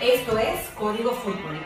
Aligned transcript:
Esto 0.00 0.38
es 0.38 0.60
Código 0.78 1.12
Fútbol. 1.12 1.60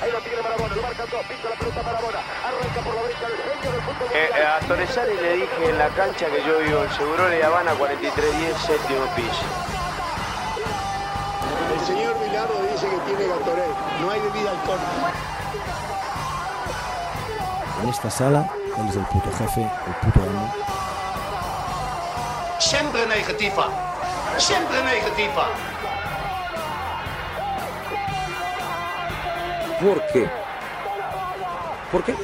Ahí 0.00 0.10
lo 0.12 0.18
tiene 0.20 0.42
Marabona, 0.42 0.74
lo 0.74 0.82
marcan 0.82 1.06
dos, 1.10 1.26
pinta 1.26 1.48
la 1.50 1.56
pelota 1.56 1.82
Marabona, 1.82 2.18
arranca 2.44 2.80
por 2.82 2.94
la 2.94 3.02
derecha 3.02 3.26
el 3.26 3.36
genio 3.36 3.72
del 3.72 3.82
fútbol 3.82 4.08
Eh, 4.14 4.28
mundial. 4.30 4.46
a 4.52 4.66
Torresani 4.66 5.14
le 5.14 5.32
dije 5.36 5.64
en 5.70 5.78
la 5.78 5.88
cancha 5.88 6.26
que 6.26 6.42
yo 6.46 6.58
vivo 6.60 6.84
en 6.84 6.90
Seguro 6.92 7.24
de 7.28 7.44
Habana 7.44 7.72
4310, 7.74 8.56
séptimo 8.58 9.04
piso. 9.16 9.44
El 11.74 11.80
señor 11.86 12.16
Milano 12.20 12.54
dice 12.72 12.86
que 12.88 12.96
tiene 13.10 13.26
Gatorade. 13.28 13.74
No 14.00 14.10
hay 14.10 14.20
bebida 14.20 14.50
alcohólica. 14.50 15.12
En 17.82 17.88
esta 17.88 18.10
sala, 18.10 18.48
él 18.78 18.88
es 18.88 18.96
el 18.96 19.04
puto 19.06 19.30
jefe, 19.36 19.62
el 19.62 19.94
puto 20.00 20.20
amo. 20.22 20.77
Siempre 22.68 23.06
negativa. 23.06 23.70
Siempre 24.36 24.82
negativa. 24.84 25.48
¿Por 29.80 30.06
qué? 30.08 30.28
¿Por 31.90 32.04
qué? 32.04 32.14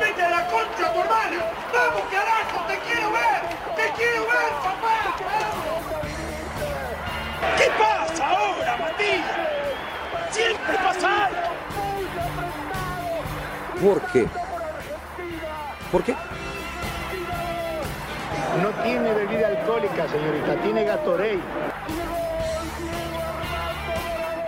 ¡Vete 0.00 0.22
a 0.22 0.30
la 0.30 0.46
concha 0.46 0.90
tu 0.90 1.00
hermana! 1.00 1.44
¡Vamos, 1.70 2.02
carajo! 2.10 2.64
¡Te 2.66 2.78
quiero 2.78 3.12
ver! 3.12 3.42
¡Te 3.76 3.92
quiero 3.92 4.22
ver, 4.22 4.52
papá! 4.64 5.16
¡Vamos! 5.28 5.82
¿Qué 7.58 7.68
pasa 7.78 8.26
ahora, 8.26 8.76
Matías? 8.78 9.36
¡Siempre 10.30 10.76
pasa 10.78 11.26
algo! 11.26 11.50
¿Por 13.82 14.00
qué? 14.12 14.26
¿Por 15.92 16.02
qué? 16.04 16.16
No 18.58 18.82
tiene 18.82 19.14
bebida 19.14 19.48
alcohólica, 19.48 20.08
señorita. 20.08 20.56
Tiene 20.62 20.84
Gatorade. 20.84 21.40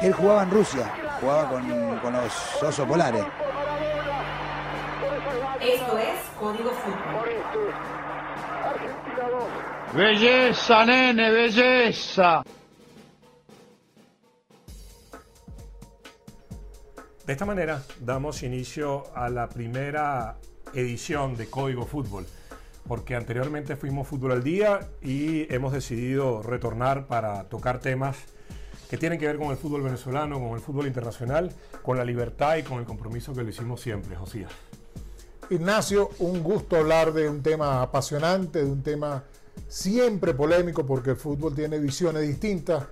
Él 0.02 0.12
jugaba 0.12 0.42
en 0.42 0.50
Rusia, 0.50 0.92
jugaba 1.20 1.48
con, 1.48 1.98
con 1.98 2.12
los 2.12 2.62
osos 2.62 2.88
polares. 2.88 3.24
Esto 5.60 5.98
es 5.98 6.18
Código 6.40 6.70
Fútbol. 6.70 7.42
¡Belleza, 9.94 10.84
nene, 10.84 11.30
belleza! 11.30 12.42
De 17.26 17.32
esta 17.32 17.44
manera 17.44 17.80
damos 18.00 18.42
inicio 18.42 19.04
a 19.14 19.28
la 19.28 19.48
primera 19.48 20.38
edición 20.74 21.36
de 21.36 21.48
Código 21.48 21.86
Fútbol, 21.86 22.26
porque 22.86 23.14
anteriormente 23.14 23.76
fuimos 23.76 24.08
Fútbol 24.08 24.32
al 24.32 24.42
Día 24.42 24.80
y 25.00 25.52
hemos 25.54 25.72
decidido 25.72 26.42
retornar 26.42 27.06
para 27.06 27.44
tocar 27.44 27.80
temas 27.80 28.16
que 28.90 28.98
tienen 28.98 29.18
que 29.18 29.26
ver 29.26 29.38
con 29.38 29.50
el 29.50 29.56
fútbol 29.56 29.82
venezolano, 29.82 30.38
con 30.38 30.50
el 30.50 30.60
fútbol 30.60 30.86
internacional, 30.86 31.50
con 31.82 31.96
la 31.96 32.04
libertad 32.04 32.56
y 32.56 32.62
con 32.62 32.78
el 32.78 32.84
compromiso 32.84 33.32
que 33.32 33.42
lo 33.42 33.48
hicimos 33.48 33.80
siempre, 33.80 34.16
Josías. 34.16 34.52
Ignacio, 35.48 36.10
un 36.18 36.42
gusto 36.42 36.76
hablar 36.76 37.12
de 37.12 37.28
un 37.28 37.42
tema 37.42 37.80
apasionante, 37.80 38.62
de 38.62 38.70
un 38.70 38.82
tema 38.82 39.24
siempre 39.66 40.34
polémico, 40.34 40.84
porque 40.84 41.10
el 41.10 41.16
fútbol 41.16 41.54
tiene 41.54 41.78
visiones 41.78 42.28
distintas, 42.28 42.84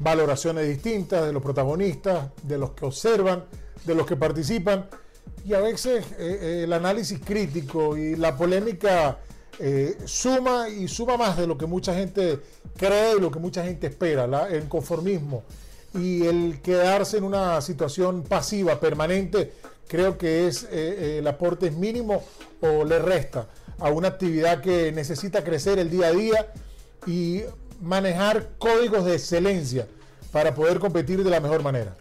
valoraciones 0.00 0.68
distintas 0.68 1.24
de 1.24 1.32
los 1.32 1.42
protagonistas, 1.42 2.30
de 2.42 2.58
los 2.58 2.70
que 2.72 2.86
observan, 2.86 3.44
de 3.84 3.94
los 3.94 4.06
que 4.06 4.16
participan, 4.16 4.88
y 5.44 5.54
a 5.54 5.60
veces 5.60 6.04
eh, 6.18 6.38
eh, 6.40 6.60
el 6.64 6.72
análisis 6.72 7.20
crítico 7.24 7.96
y 7.96 8.16
la 8.16 8.36
polémica 8.36 9.18
eh, 9.60 9.96
suma 10.04 10.68
y 10.68 10.88
suma 10.88 11.16
más 11.16 11.36
de 11.36 11.46
lo 11.46 11.56
que 11.58 11.66
mucha 11.66 11.94
gente 11.94 12.40
cree 12.76 13.16
y 13.16 13.20
lo 13.20 13.30
que 13.30 13.38
mucha 13.38 13.64
gente 13.64 13.86
espera, 13.86 14.26
la- 14.26 14.48
el 14.48 14.68
conformismo 14.68 15.44
y 15.94 16.26
el 16.26 16.60
quedarse 16.62 17.18
en 17.18 17.24
una 17.24 17.60
situación 17.60 18.22
pasiva, 18.24 18.80
permanente, 18.80 19.52
creo 19.86 20.18
que 20.18 20.46
es 20.48 20.64
eh, 20.64 20.68
eh, 20.72 21.16
el 21.18 21.26
aporte 21.28 21.68
es 21.68 21.76
mínimo 21.76 22.22
o 22.60 22.84
le 22.84 22.98
resta 22.98 23.46
a 23.78 23.90
una 23.90 24.08
actividad 24.08 24.60
que 24.60 24.90
necesita 24.92 25.44
crecer 25.44 25.78
el 25.78 25.90
día 25.90 26.06
a 26.08 26.12
día 26.12 26.52
y 27.06 27.42
manejar 27.80 28.48
códigos 28.58 29.04
de 29.04 29.14
excelencia 29.14 29.86
para 30.32 30.54
poder 30.54 30.78
competir 30.80 31.22
de 31.22 31.30
la 31.30 31.38
mejor 31.40 31.62
manera. 31.62 31.94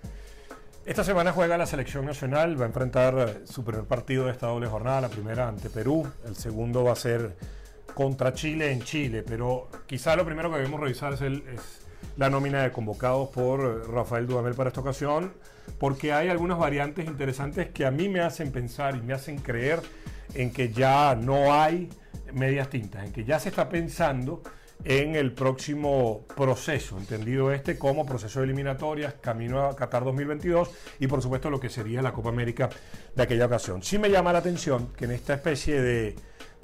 Esta 0.86 1.06
semana 1.06 1.32
juega 1.32 1.58
la 1.58 1.66
selección 1.66 2.06
nacional, 2.06 2.60
va 2.60 2.66
a 2.66 2.68
enfrentar 2.68 3.16
eh, 3.18 3.46
su 3.46 3.64
primer 3.64 3.86
partido 3.86 4.26
de 4.26 4.34
esta 4.34 4.48
doble 4.48 4.68
jornada, 4.68 5.00
la 5.00 5.10
primera 5.10 5.48
ante 5.48 5.70
Perú, 5.70 6.06
el 6.26 6.36
segundo 6.36 6.84
va 6.84 6.92
a 6.92 6.98
ser 6.98 7.38
contra 7.94 8.34
Chile 8.34 8.70
en 8.70 8.82
Chile, 8.82 9.24
pero 9.26 9.70
quizá 9.86 10.18
lo 10.18 10.26
primero 10.26 10.50
que 10.52 10.58
debemos 10.58 10.82
revisar 10.82 11.14
es, 11.14 11.22
es 11.22 11.86
la 12.18 12.30
nómina 12.30 12.64
de 12.64 12.74
convocados 12.74 13.30
por 13.30 13.62
eh, 13.62 13.88
Rafael 13.90 14.28
Dudamel 14.28 14.56
para 14.56 14.68
esta 14.68 14.82
ocasión, 14.82 15.32
porque 15.80 16.12
hay 16.12 16.28
algunas 16.28 16.58
variantes 16.58 17.06
interesantes 17.06 17.70
que 17.70 17.86
a 17.86 17.92
mí 17.92 18.10
me 18.10 18.20
hacen 18.20 18.52
pensar 18.52 18.98
y 18.98 19.02
me 19.02 19.14
hacen 19.14 19.38
creer 19.38 19.80
en 20.34 20.52
que 20.52 20.74
ya 20.74 21.16
no 21.16 21.54
hay 21.54 21.88
medias 22.34 22.70
tintas, 22.70 23.06
en 23.06 23.14
que 23.14 23.24
ya 23.24 23.40
se 23.40 23.48
está 23.48 23.70
pensando 23.70 24.44
en 24.86 25.16
el 25.16 25.32
próximo 25.32 26.26
proceso, 26.36 26.98
entendido 26.98 27.52
este 27.52 27.78
como 27.78 28.06
proceso 28.06 28.40
de 28.40 28.46
eliminatorias, 28.46 29.16
camino 29.22 29.66
a 29.66 29.76
Qatar 29.76 30.04
2022 30.04 30.70
y 31.00 31.08
por 31.08 31.22
supuesto 31.22 31.50
lo 31.50 31.60
que 31.60 31.70
sería 31.70 32.02
la 32.02 32.12
Copa 32.12 32.30
América 32.30 32.70
de 33.16 33.24
aquella 33.24 33.46
ocasión. 33.46 33.82
Sí 33.82 33.98
me 33.98 34.10
llama 34.10 34.34
la 34.34 34.40
atención 34.40 34.90
que 34.98 35.06
en 35.06 35.12
esta 35.12 35.36
especie 35.36 35.82
de, 35.82 36.16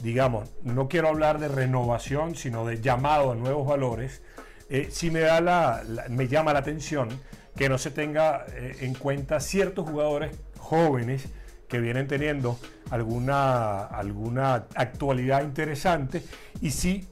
digamos, 0.01 0.49
no 0.63 0.89
quiero 0.89 1.07
hablar 1.07 1.39
de 1.39 1.47
renovación, 1.47 2.35
sino 2.35 2.65
de 2.65 2.81
llamado 2.81 3.31
a 3.31 3.35
nuevos 3.35 3.67
valores, 3.67 4.21
eh, 4.69 4.89
sí 4.91 5.11
me, 5.11 5.21
da 5.21 5.39
la, 5.39 5.83
me 6.09 6.27
llama 6.27 6.53
la 6.53 6.59
atención 6.59 7.09
que 7.55 7.69
no 7.69 7.77
se 7.77 7.91
tenga 7.91 8.45
eh, 8.53 8.77
en 8.81 8.93
cuenta 8.93 9.39
ciertos 9.39 9.89
jugadores 9.89 10.37
jóvenes 10.57 11.25
que 11.67 11.79
vienen 11.79 12.07
teniendo 12.07 12.59
alguna, 12.89 13.85
alguna 13.85 14.65
actualidad 14.75 15.43
interesante 15.43 16.23
y 16.61 16.71
sí 16.71 17.07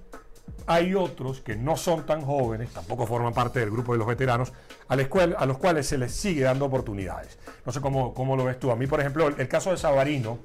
hay 0.66 0.94
otros 0.96 1.42
que 1.42 1.56
no 1.56 1.78
son 1.78 2.06
tan 2.06 2.22
jóvenes, 2.22 2.70
tampoco 2.72 3.06
forman 3.08 3.34
parte 3.34 3.60
del 3.60 3.72
grupo 3.72 3.94
de 3.94 4.00
los 4.00 4.08
veteranos, 4.08 4.52
a, 4.88 4.96
la 4.96 5.02
escuela- 5.04 5.38
a 5.38 5.46
los 5.46 5.58
cuales 5.58 5.88
se 5.88 5.98
les 5.98 6.12
sigue 6.12 6.42
dando 6.44 6.66
oportunidades. 6.66 7.38
No 7.66 7.72
sé 7.72 7.80
cómo, 7.82 8.14
cómo 8.14 8.36
lo 8.36 8.44
ves 8.46 8.60
tú. 8.60 8.72
A 8.72 8.76
mí, 8.76 8.86
por 8.88 9.00
ejemplo, 9.00 9.28
el, 9.28 9.40
el 9.40 9.48
caso 9.48 9.72
de 9.72 9.78
Sabarino 9.78 10.40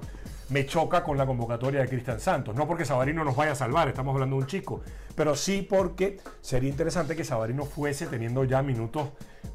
me 0.49 0.65
choca 0.65 1.03
con 1.03 1.17
la 1.17 1.25
convocatoria 1.25 1.81
de 1.81 1.87
Cristian 1.87 2.19
Santos. 2.19 2.55
No 2.55 2.67
porque 2.67 2.85
Sabarino 2.85 3.23
nos 3.23 3.35
vaya 3.35 3.53
a 3.53 3.55
salvar, 3.55 3.87
estamos 3.87 4.13
hablando 4.13 4.35
de 4.35 4.41
un 4.43 4.47
chico, 4.47 4.81
pero 5.15 5.35
sí 5.35 5.65
porque 5.67 6.19
sería 6.41 6.69
interesante 6.69 7.15
que 7.15 7.23
Sabarino 7.23 7.65
fuese 7.65 8.07
teniendo 8.07 8.43
ya 8.43 8.61
minutos, 8.61 9.09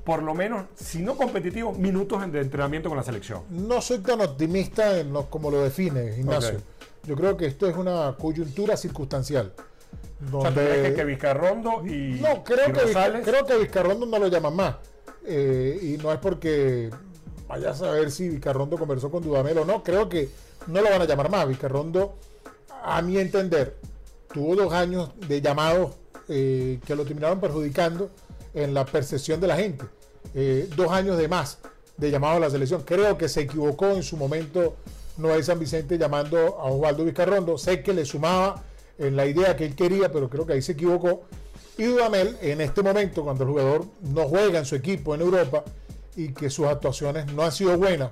por 0.05 0.23
lo 0.23 0.35
menos, 0.35 0.65
si 0.75 1.01
no 1.01 1.17
competitivos, 1.17 1.79
minutos 1.79 2.31
de 2.33 2.41
entrenamiento 2.41 2.89
con 2.89 2.97
la 2.99 3.05
selección. 3.05 3.43
No 3.51 3.81
soy 3.81 3.99
tan 3.99 4.21
optimista 4.23 4.99
en 4.99 5.13
lo, 5.13 5.31
como 5.31 5.51
lo 5.51 5.63
define 5.63 6.17
Ignacio. 6.19 6.61
Yo 7.05 7.15
creo 7.15 7.37
que 7.37 7.47
esto 7.47 7.67
es 7.69 7.77
una 7.77 8.17
coyuntura 8.19 8.77
circunstancial. 8.77 9.53
O 10.21 10.41
sea, 10.43 10.51
¿tú 10.51 10.57
donde- 10.57 10.65
crees 10.65 10.89
que, 10.89 10.95
que 10.95 11.05
Vizcarrondo 11.05 11.87
y, 11.87 12.19
No, 12.21 12.43
creo 12.45 12.69
y 12.69 12.73
que, 12.73 12.81
Rosales- 12.87 13.25
creo 13.25 13.45
que 13.47 13.57
Vizcarrondo 13.59 14.07
no 14.07 14.19
lo 14.19 14.29
llaman 14.29 14.57
más. 14.57 14.77
Eh, 15.25 15.79
y 15.83 16.03
no 16.03 16.13
es 16.13 16.19
porque 16.19 16.91
vaya 17.47 17.71
a 17.71 17.75
saber 17.75 18.11
si 18.11 18.29
Vizcarrondo 18.29 18.77
conversó 18.79 19.11
con 19.11 19.23
Dudamel 19.23 19.59
o 19.59 19.65
no. 19.65 19.83
Creo 19.83 20.09
que 20.09 20.29
no 20.67 20.81
lo 20.81 20.91
van 20.91 21.03
a 21.03 21.05
llamar 21.05 21.31
más. 21.31 21.47
Vizcarrondo, 21.49 22.17
a 22.83 23.01
mi 23.03 23.19
entender, 23.19 23.77
tuvo 24.33 24.57
dos 24.57 24.73
años 24.73 25.11
de 25.29 25.41
llamados 25.41 25.93
eh, 26.29 26.79
que 26.87 26.95
lo 26.97 27.05
terminaron 27.05 27.41
perjudicando 27.41 28.11
en 28.55 28.75
la 28.75 28.85
percepción 28.85 29.41
de 29.41 29.47
la 29.47 29.57
gente. 29.57 29.85
Eh, 30.35 30.69
dos 30.77 30.91
años 30.91 31.17
de 31.17 31.27
más 31.29 31.59
de 31.97 32.11
llamado 32.11 32.37
a 32.37 32.41
la 32.41 32.51
selección. 32.51 32.83
Creo 32.83 33.17
que 33.17 33.29
se 33.29 33.43
equivocó 33.43 33.87
en 33.91 34.03
su 34.03 34.17
momento 34.17 34.77
Noel 35.17 35.43
San 35.45 35.59
Vicente 35.59 35.97
llamando 35.99 36.39
a 36.61 36.65
Osvaldo 36.71 37.05
Vizcarrondo. 37.05 37.57
Sé 37.59 37.83
que 37.83 37.93
le 37.95 38.05
sumaba 38.05 38.63
en 38.99 39.17
la 39.17 39.27
idea 39.27 39.57
que 39.57 39.65
él 39.65 39.75
quería, 39.75 40.11
pero 40.11 40.29
creo 40.29 40.47
que 40.47 40.55
ahí 40.55 40.63
se 40.63 40.73
equivocó. 40.73 41.23
Y 41.77 41.85
Dudamel, 41.85 42.37
en 42.43 42.61
este 42.61 42.83
momento, 42.83 43.23
cuando 43.23 43.45
el 43.45 43.51
jugador 43.51 43.85
no 44.03 44.27
juega 44.27 44.59
en 44.59 44.65
su 44.65 44.75
equipo 44.75 45.15
en 45.15 45.21
Europa 45.21 45.65
y 46.17 46.33
que 46.33 46.51
sus 46.51 46.67
actuaciones 46.67 47.33
no 47.33 47.43
han 47.43 47.53
sido 47.53 47.79
buenas 47.79 48.11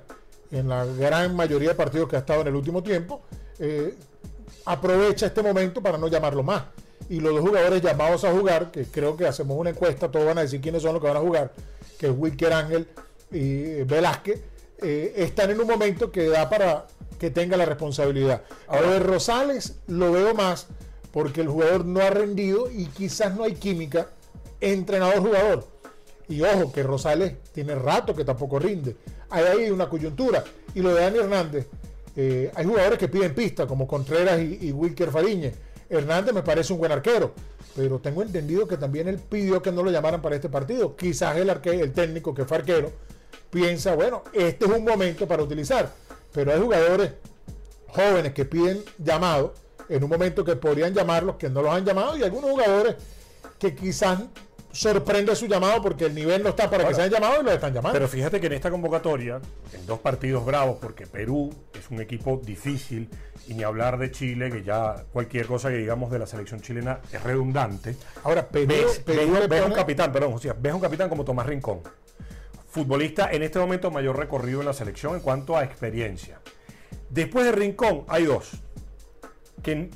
en 0.51 0.69
la 0.69 0.85
gran 0.85 1.35
mayoría 1.35 1.69
de 1.69 1.75
partidos 1.75 2.07
que 2.07 2.15
ha 2.15 2.19
estado 2.19 2.41
en 2.41 2.47
el 2.47 2.55
último 2.55 2.81
tiempo, 2.81 3.21
eh, 3.59 3.95
aprovecha 4.65 5.25
este 5.25 5.43
momento 5.43 5.81
para 5.81 5.97
no 5.97 6.07
llamarlo 6.07 6.43
más. 6.43 6.63
Y 7.09 7.19
los 7.19 7.33
dos 7.33 7.41
jugadores 7.41 7.81
llamados 7.81 8.23
a 8.23 8.31
jugar, 8.31 8.71
que 8.71 8.85
creo 8.85 9.15
que 9.15 9.25
hacemos 9.27 9.57
una 9.57 9.69
encuesta, 9.69 10.09
todos 10.09 10.25
van 10.25 10.37
a 10.37 10.41
decir 10.41 10.61
quiénes 10.61 10.81
son 10.81 10.93
los 10.93 11.01
que 11.01 11.07
van 11.07 11.17
a 11.17 11.21
jugar, 11.21 11.51
que 11.97 12.07
es 12.07 12.13
Wilker 12.15 12.53
Ángel 12.53 12.87
y 13.31 13.83
Velázquez, 13.83 14.41
eh, 14.81 15.13
están 15.17 15.49
en 15.51 15.59
un 15.59 15.67
momento 15.67 16.11
que 16.11 16.27
da 16.29 16.49
para 16.49 16.85
que 17.19 17.29
tenga 17.29 17.57
la 17.57 17.65
responsabilidad. 17.65 18.43
Ahora, 18.67 18.91
de 18.91 18.99
Rosales 18.99 19.75
lo 19.87 20.11
veo 20.11 20.33
más 20.33 20.67
porque 21.11 21.41
el 21.41 21.47
jugador 21.47 21.85
no 21.85 21.99
ha 22.01 22.09
rendido 22.09 22.69
y 22.71 22.85
quizás 22.87 23.35
no 23.35 23.43
hay 23.43 23.53
química 23.53 24.07
entrenador-jugador. 24.61 25.67
Y 26.29 26.41
ojo, 26.41 26.71
que 26.71 26.83
Rosales 26.83 27.33
tiene 27.53 27.73
rato 27.75 28.13
que 28.15 28.25
tampoco 28.25 28.59
rinde. 28.59 28.95
Hay 29.29 29.45
ahí 29.45 29.71
una 29.71 29.87
coyuntura. 29.89 30.43
Y 30.75 30.81
lo 30.81 30.93
de 30.93 31.01
Dani 31.01 31.19
Hernández, 31.19 31.67
Eh, 32.19 32.51
hay 32.55 32.65
jugadores 32.65 32.97
que 32.97 33.07
piden 33.07 33.35
pista, 33.35 33.67
como 33.67 33.85
Contreras 33.87 34.39
y, 34.39 34.57
y 34.59 34.71
Wilker 34.71 35.11
Fariñez. 35.11 35.53
Hernández 35.87 36.33
me 36.33 36.41
parece 36.41 36.73
un 36.73 36.79
buen 36.79 36.91
arquero, 36.91 37.31
pero 37.75 37.99
tengo 37.99 38.23
entendido 38.23 38.67
que 38.67 38.75
también 38.75 39.07
él 39.07 39.19
pidió 39.19 39.61
que 39.61 39.71
no 39.71 39.83
lo 39.83 39.91
llamaran 39.91 40.19
para 40.19 40.35
este 40.35 40.49
partido. 40.49 40.95
Quizás 40.95 41.37
el, 41.37 41.47
arque- 41.47 41.79
el 41.79 41.93
técnico 41.93 42.33
que 42.33 42.43
fue 42.45 42.57
arquero 42.57 42.91
piensa, 43.51 43.93
bueno, 43.93 44.23
este 44.33 44.65
es 44.65 44.71
un 44.71 44.83
momento 44.83 45.27
para 45.27 45.43
utilizar, 45.43 45.91
pero 46.37 46.53
hay 46.53 46.61
jugadores 46.61 47.13
jóvenes 47.87 48.31
que 48.33 48.45
piden 48.45 48.83
llamado 48.99 49.55
en 49.89 50.03
un 50.03 50.09
momento 50.11 50.45
que 50.45 50.55
podrían 50.55 50.93
llamarlos, 50.93 51.37
que 51.37 51.49
no 51.49 51.63
los 51.63 51.73
han 51.73 51.83
llamado, 51.83 52.15
y 52.15 52.21
algunos 52.21 52.51
jugadores 52.51 52.95
que 53.57 53.73
quizás 53.73 54.19
sorprende 54.71 55.35
su 55.35 55.47
llamado 55.47 55.81
porque 55.81 56.05
el 56.05 56.13
nivel 56.13 56.43
no 56.43 56.49
está 56.49 56.69
para 56.69 56.83
que 56.83 56.93
Ahora, 56.93 56.95
sean 56.95 57.09
llamados 57.09 57.39
y 57.41 57.45
los 57.45 57.53
están 57.55 57.73
llamando. 57.73 57.97
Pero 57.97 58.07
fíjate 58.07 58.39
que 58.39 58.45
en 58.45 58.53
esta 58.53 58.69
convocatoria, 58.69 59.41
en 59.73 59.85
dos 59.87 59.97
partidos 59.97 60.45
bravos, 60.45 60.77
porque 60.79 61.07
Perú 61.07 61.51
es 61.73 61.89
un 61.89 62.01
equipo 62.01 62.39
difícil, 62.45 63.09
y 63.47 63.55
ni 63.55 63.63
hablar 63.63 63.97
de 63.97 64.11
Chile, 64.11 64.51
que 64.51 64.61
ya 64.61 65.05
cualquier 65.11 65.47
cosa 65.47 65.69
que 65.69 65.77
digamos 65.77 66.11
de 66.11 66.19
la 66.19 66.27
selección 66.27 66.61
chilena 66.61 66.99
es 67.11 67.23
redundante. 67.23 67.95
Ahora, 68.23 68.47
Perú, 68.47 68.67
ves, 68.67 68.99
Perú 68.99 69.39
un 69.65 69.73
capitán, 69.73 70.11
perdón, 70.11 70.33
o 70.33 70.37
sea, 70.37 70.53
ves 70.53 70.71
un 70.71 70.81
capitán 70.81 71.09
como 71.09 71.25
Tomás 71.25 71.47
Rincón, 71.47 71.81
futbolista 72.77 73.31
en 73.31 73.41
este 73.41 73.57
momento 73.57 73.89
mayor 73.89 74.17
recorrido 74.17 74.59
en 74.59 74.67
la 74.67 74.73
selección 74.73 75.15
en 75.15 75.21
cuanto 75.21 75.57
a 75.57 75.63
experiencia. 75.63 76.39
Después 77.09 77.45
de 77.45 77.51
Rincón 77.51 78.03
hay 78.07 78.25
dos, 78.25 78.51
que 79.63 79.89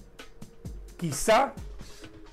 quizá 0.98 1.54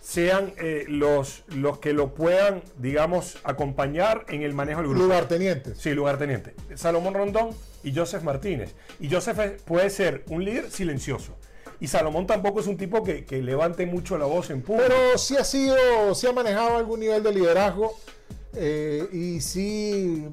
sean 0.00 0.54
eh, 0.56 0.86
los, 0.88 1.44
los 1.48 1.80
que 1.80 1.92
lo 1.92 2.14
puedan, 2.14 2.62
digamos, 2.78 3.36
acompañar 3.44 4.24
en 4.28 4.42
el 4.42 4.54
manejo 4.54 4.80
del 4.80 4.88
grupo. 4.88 5.04
lugartenientes. 5.04 5.76
Sí, 5.76 5.90
lugarteniente. 5.90 6.54
Salomón 6.76 7.12
Rondón 7.12 7.50
y 7.84 7.94
Joseph 7.94 8.22
Martínez. 8.22 8.74
Y 9.00 9.10
Joseph 9.10 9.60
puede 9.66 9.90
ser 9.90 10.24
un 10.28 10.46
líder 10.46 10.70
silencioso. 10.70 11.36
Y 11.78 11.88
Salomón 11.88 12.26
tampoco 12.26 12.60
es 12.60 12.66
un 12.66 12.78
tipo 12.78 13.04
que, 13.04 13.26
que 13.26 13.42
levante 13.42 13.84
mucho 13.84 14.16
la 14.16 14.24
voz 14.24 14.48
en 14.48 14.62
público. 14.62 14.88
Pero 14.88 15.18
sí 15.18 15.36
ha 15.36 15.44
sido, 15.44 16.14
sí 16.14 16.26
ha 16.26 16.32
manejado 16.32 16.78
algún 16.78 17.00
nivel 17.00 17.22
de 17.22 17.34
liderazgo 17.34 17.94
eh, 18.58 19.08
y 19.12 19.40
sí 19.40 20.26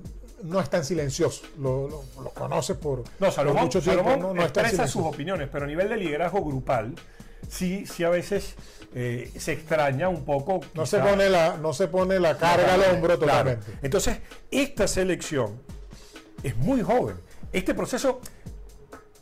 no 0.43 0.59
es 0.59 0.69
tan 0.69 0.83
silencioso. 0.83 1.43
Lo, 1.59 1.87
lo, 1.87 2.03
lo 2.23 2.29
conoces 2.31 2.75
por, 2.77 2.99
no, 2.99 3.05
por 3.19 3.31
Salomón, 3.31 3.63
mucho 3.63 3.81
tiempo. 3.81 4.03
Salomón 4.03 4.19
no, 4.19 4.33
no 4.33 4.43
expresa 4.43 4.87
sus 4.87 5.03
opiniones, 5.03 5.49
pero 5.51 5.65
a 5.65 5.67
nivel 5.67 5.89
de 5.89 5.97
liderazgo 5.97 6.43
grupal, 6.43 6.95
sí, 7.49 7.85
sí 7.85 8.03
a 8.03 8.09
veces 8.09 8.55
eh, 8.93 9.31
se 9.37 9.53
extraña 9.53 10.09
un 10.09 10.25
poco. 10.25 10.61
No 10.73 10.85
se, 10.85 10.99
pone 10.99 11.29
la, 11.29 11.57
no 11.57 11.73
se 11.73 11.87
pone 11.87 12.19
la 12.19 12.37
carga 12.37 12.73
al 12.73 12.81
hombro 12.81 13.17
Claro. 13.19 13.51
totalmente. 13.51 13.79
Entonces, 13.81 14.17
esta 14.51 14.87
selección 14.87 15.61
es 16.43 16.55
muy 16.57 16.81
joven. 16.81 17.17
Este 17.51 17.73
proceso, 17.73 18.21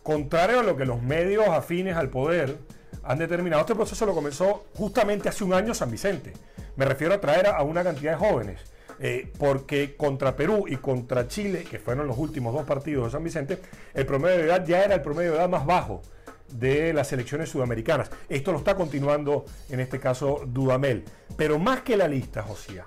contrario 0.01 0.59
a 0.59 0.63
lo 0.63 0.75
que 0.75 0.85
los 0.85 1.01
medios 1.01 1.47
afines 1.47 1.95
al 1.95 2.09
poder 2.09 2.57
han 3.03 3.17
determinado, 3.17 3.61
este 3.61 3.75
proceso 3.75 4.05
lo 4.05 4.13
comenzó 4.13 4.65
justamente 4.75 5.29
hace 5.29 5.43
un 5.43 5.53
año 5.53 5.73
San 5.73 5.91
Vicente. 5.91 6.33
Me 6.75 6.85
refiero 6.85 7.13
a 7.13 7.21
traer 7.21 7.47
a 7.47 7.61
una 7.63 7.83
cantidad 7.83 8.13
de 8.13 8.17
jóvenes. 8.17 8.59
Eh, 8.99 9.31
porque 9.37 9.95
contra 9.95 10.35
Perú 10.35 10.65
y 10.67 10.77
contra 10.77 11.27
Chile, 11.27 11.63
que 11.69 11.79
fueron 11.79 12.07
los 12.07 12.17
últimos 12.17 12.53
dos 12.53 12.65
partidos 12.65 13.05
de 13.05 13.11
San 13.11 13.23
Vicente, 13.23 13.59
el 13.93 14.05
promedio 14.05 14.37
de 14.37 14.43
edad 14.45 14.65
ya 14.65 14.83
era 14.83 14.95
el 14.95 15.01
promedio 15.01 15.31
de 15.31 15.37
edad 15.37 15.49
más 15.49 15.65
bajo 15.65 16.01
de 16.51 16.93
las 16.93 17.07
selecciones 17.07 17.49
sudamericanas. 17.49 18.11
Esto 18.29 18.51
lo 18.51 18.59
está 18.59 18.75
continuando 18.75 19.45
en 19.69 19.79
este 19.79 19.99
caso 19.99 20.41
Dudamel. 20.45 21.03
Pero 21.35 21.59
más 21.59 21.81
que 21.81 21.97
la 21.97 22.07
lista, 22.07 22.43
Josía, 22.43 22.85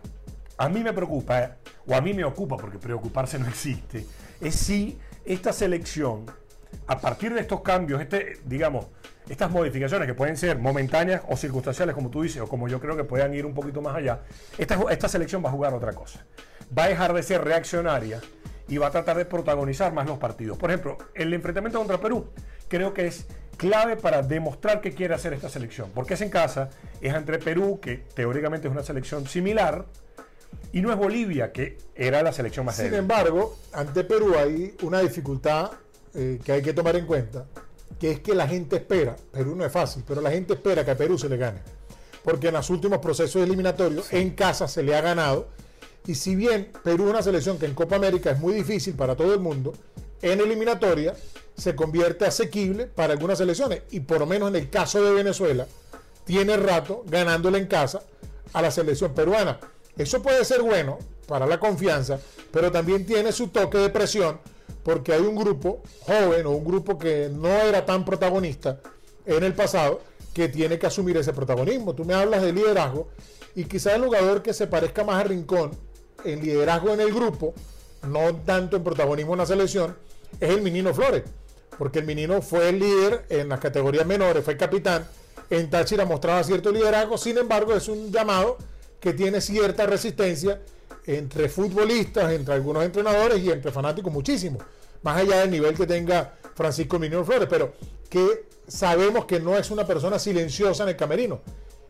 a 0.57 0.69
mí 0.69 0.83
me 0.83 0.93
preocupa, 0.93 1.57
o 1.87 1.95
a 1.95 2.01
mí 2.01 2.15
me 2.15 2.25
ocupa, 2.25 2.57
porque 2.57 2.79
preocuparse 2.79 3.39
no 3.39 3.49
existe, 3.49 4.07
es 4.41 4.55
si 4.55 4.99
esta 5.25 5.53
selección, 5.53 6.27
a 6.87 7.01
partir 7.01 7.35
de 7.35 7.41
estos 7.41 7.63
cambios, 7.63 8.01
este, 8.01 8.39
digamos, 8.45 8.87
estas 9.29 9.51
modificaciones 9.51 10.07
que 10.07 10.15
pueden 10.15 10.37
ser 10.37 10.59
momentáneas 10.59 11.23
o 11.29 11.37
circunstanciales, 11.37 11.95
como 11.95 12.11
tú 12.11 12.23
dices, 12.23 12.41
o 12.43 12.47
como 12.47 12.69
yo 12.69 12.81
creo 12.81 12.97
que 12.97 13.05
puedan 13.05 13.35
ir 13.35 13.45
un 13.45 13.55
poquito 13.55 13.81
más 13.83 13.97
allá, 13.97 14.21
esta, 14.59 14.79
esta 14.91 15.09
selección 15.09 15.45
va 15.45 15.49
a 15.49 15.53
jugar 15.53 15.75
otra 15.75 15.93
cosa. 15.93 16.25
Va 16.77 16.85
a 16.85 16.89
dejar 16.89 17.13
de 17.13 17.23
ser 17.23 17.45
reaccionaria 17.45 18.21
y 18.69 18.79
va 18.79 18.89
a 18.89 18.91
tratar 18.91 19.17
de 19.17 19.25
protagonizar 19.25 19.93
más 19.93 20.07
los 20.07 20.19
partidos. 20.19 20.59
Por 20.59 20.71
ejemplo, 20.71 20.99
el 21.15 21.33
enfrentamiento 21.35 21.79
contra 21.79 21.99
Perú 21.99 22.29
creo 22.69 22.93
que 22.93 23.07
es 23.07 23.27
clave 23.57 23.97
para 23.97 24.23
demostrar 24.23 24.81
qué 24.81 24.93
quiere 24.93 25.15
hacer 25.15 25.33
esta 25.33 25.49
selección. 25.49 25.91
Porque 25.95 26.15
es 26.15 26.21
en 26.21 26.31
casa, 26.31 26.71
es 27.01 27.15
entre 27.15 27.39
Perú, 27.39 27.81
que 27.81 27.97
teóricamente 28.15 28.69
es 28.69 28.73
una 28.73 28.83
selección 28.83 29.27
similar, 29.27 29.87
y 30.73 30.83
no 30.83 30.91
es 30.91 30.99
Bolivia, 30.99 31.53
que 31.53 31.79
era 31.95 32.23
la 32.23 32.33
selección 32.33 32.67
más 32.67 32.77
Sin 32.77 32.87
débil. 32.87 33.01
embargo, 33.01 33.57
ante 33.73 34.05
Perú 34.05 34.35
hay 34.39 34.75
una 34.83 35.01
dificultad 35.01 35.71
eh, 36.15 36.39
que 36.45 36.53
hay 36.53 36.63
que 36.63 36.73
tomar 36.73 36.97
en 36.97 37.07
cuenta, 37.07 37.47
que 37.99 38.11
es 38.13 38.21
que 38.21 38.35
la 38.35 38.47
gente 38.47 38.77
espera, 38.77 39.17
Perú 39.33 39.57
no 39.57 39.65
es 39.65 39.73
fácil, 39.73 40.05
pero 40.07 40.21
la 40.21 40.31
gente 40.31 40.55
espera 40.55 40.85
que 40.85 40.91
a 40.91 40.97
Perú 40.97 41.19
se 41.19 41.29
le 41.29 41.37
gane. 41.37 41.61
Porque 42.23 42.49
en 42.49 42.55
los 42.55 42.69
últimos 42.71 42.99
procesos 42.99 43.43
eliminatorios, 43.43 44.13
en 44.13 44.31
casa 44.31 44.69
se 44.69 44.83
le 44.83 44.95
ha 44.95 45.01
ganado. 45.01 45.49
Y 46.07 46.15
si 46.15 46.37
bien 46.37 46.73
Perú 46.83 47.05
es 47.05 47.11
una 47.11 47.23
selección 47.23 47.59
que 47.59 47.67
en 47.67 47.75
Copa 47.75 47.97
América 47.97 48.31
es 48.31 48.39
muy 48.39 48.53
difícil 48.55 48.95
para 48.95 49.17
todo 49.17 49.33
el 49.33 49.41
mundo, 49.41 49.73
en 50.23 50.41
eliminatoria 50.41 51.15
se 51.57 51.75
convierte 51.75 52.27
asequible 52.27 52.87
para 52.87 53.13
algunas 53.13 53.39
selecciones. 53.39 53.83
Y 53.91 54.01
por 54.01 54.19
lo 54.19 54.27
menos 54.27 54.49
en 54.51 54.57
el 54.57 54.71
caso 54.71 55.03
de 55.03 55.13
Venezuela, 55.13 55.67
tiene 56.25 56.57
rato 56.57 57.05
ganándole 57.07 57.59
en 57.59 57.67
casa 57.67 58.03
a 58.53 58.61
la 58.61 58.71
selección 58.71 59.15
peruana. 59.15 59.59
Eso 59.97 60.21
puede 60.21 60.45
ser 60.45 60.63
bueno 60.63 60.99
para 61.27 61.47
la 61.47 61.59
confianza, 61.59 62.19
pero 62.51 62.71
también 62.71 63.07
tiene 63.07 63.33
su 63.33 63.49
toque 63.49 63.79
de 63.79 63.89
presión 63.91 64.39
porque 64.87 65.13
hay 65.13 65.23
un 65.23 65.35
grupo 65.35 65.83
joven 66.03 66.47
o 66.47 66.53
un 66.53 66.65
grupo 66.65 66.97
que 66.97 67.29
no 67.29 67.49
era 67.49 67.85
tan 67.85 68.05
protagonista 68.05 68.79
en 69.25 69.43
el 69.43 69.53
pasado 69.53 70.01
que 70.33 70.49
tiene 70.49 70.79
que 70.79 70.87
asumir 70.87 71.17
ese 71.17 71.33
protagonismo. 71.33 71.93
Tú 71.93 72.05
me 72.05 72.15
hablas 72.15 72.41
de 72.43 72.53
liderazgo 72.53 73.09
y 73.57 73.65
quizás 73.65 73.95
el 73.95 74.05
jugador 74.05 74.43
que 74.43 74.55
se 74.55 74.69
parezca 74.69 75.03
más 75.03 75.17
a 75.17 75.25
Rincón 75.25 75.73
en 76.23 76.41
liderazgo 76.41 76.95
en 76.95 77.01
el 77.01 77.13
grupo, 77.13 77.53
no 78.07 78.33
tanto 78.47 78.77
en 78.77 78.85
protagonismo 78.85 79.33
en 79.33 79.39
la 79.39 79.47
selección, 79.47 79.97
es 80.39 80.51
el 80.51 80.63
Minino 80.63 80.95
Flores, 80.95 81.25
porque 81.77 81.99
el 81.99 82.05
Minino 82.05 82.41
fue 82.41 82.69
el 82.69 82.79
líder 82.79 83.27
en 83.29 83.49
las 83.49 83.59
categorías 83.59 84.07
menores, 84.07 84.45
fue 84.45 84.57
capitán, 84.57 85.05
en 85.51 85.69
Táchira 85.69 86.05
mostraba 86.05 86.45
cierto 86.45 86.71
liderazgo, 86.71 87.19
sin 87.19 87.39
embargo 87.39 87.75
es 87.75 87.89
un 87.89 88.13
llamado 88.13 88.57
que 89.01 89.13
tiene 89.13 89.41
cierta 89.41 89.85
resistencia 89.85 90.61
entre 91.07 91.49
futbolistas, 91.49 92.33
entre 92.33 92.55
algunos 92.55 92.85
entrenadores 92.85 93.41
y 93.43 93.51
entre 93.51 93.71
fanáticos 93.71 94.13
muchísimo, 94.13 94.59
más 95.03 95.19
allá 95.19 95.41
del 95.41 95.51
nivel 95.51 95.75
que 95.77 95.87
tenga 95.87 96.35
Francisco 96.55 96.99
Minino 96.99 97.25
Flores, 97.25 97.47
pero 97.49 97.73
que 98.09 98.47
sabemos 98.67 99.25
que 99.27 99.39
no 99.41 99.57
es 99.57 99.71
una 99.71 99.87
persona 99.87 100.19
silenciosa 100.19 100.83
en 100.83 100.91
el 100.91 100.97
camerino 100.97 101.41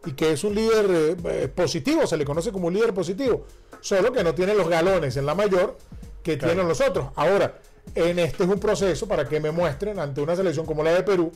y 0.04 0.12
que 0.12 0.32
es 0.32 0.44
un 0.44 0.54
líder 0.54 0.86
eh, 0.90 1.16
eh, 1.24 1.48
positivo, 1.48 2.06
se 2.06 2.16
le 2.16 2.24
conoce 2.24 2.52
como 2.52 2.66
un 2.68 2.74
líder 2.74 2.92
positivo, 2.92 3.46
solo 3.80 4.12
que 4.12 4.22
no 4.22 4.34
tiene 4.34 4.54
los 4.54 4.68
galones 4.68 5.16
en 5.16 5.26
la 5.26 5.34
mayor 5.34 5.76
que 6.22 6.36
Claro. 6.36 6.54
tienen 6.54 6.68
los 6.68 6.80
otros. 6.80 7.06
Ahora, 7.16 7.58
en 7.94 8.18
este 8.18 8.44
es 8.44 8.48
un 8.50 8.58
proceso 8.60 9.06
para 9.06 9.28
que 9.28 9.40
me 9.40 9.50
muestren 9.50 9.98
ante 9.98 10.20
una 10.20 10.36
selección 10.36 10.66
como 10.66 10.82
la 10.82 10.92
de 10.92 11.02
Perú 11.02 11.32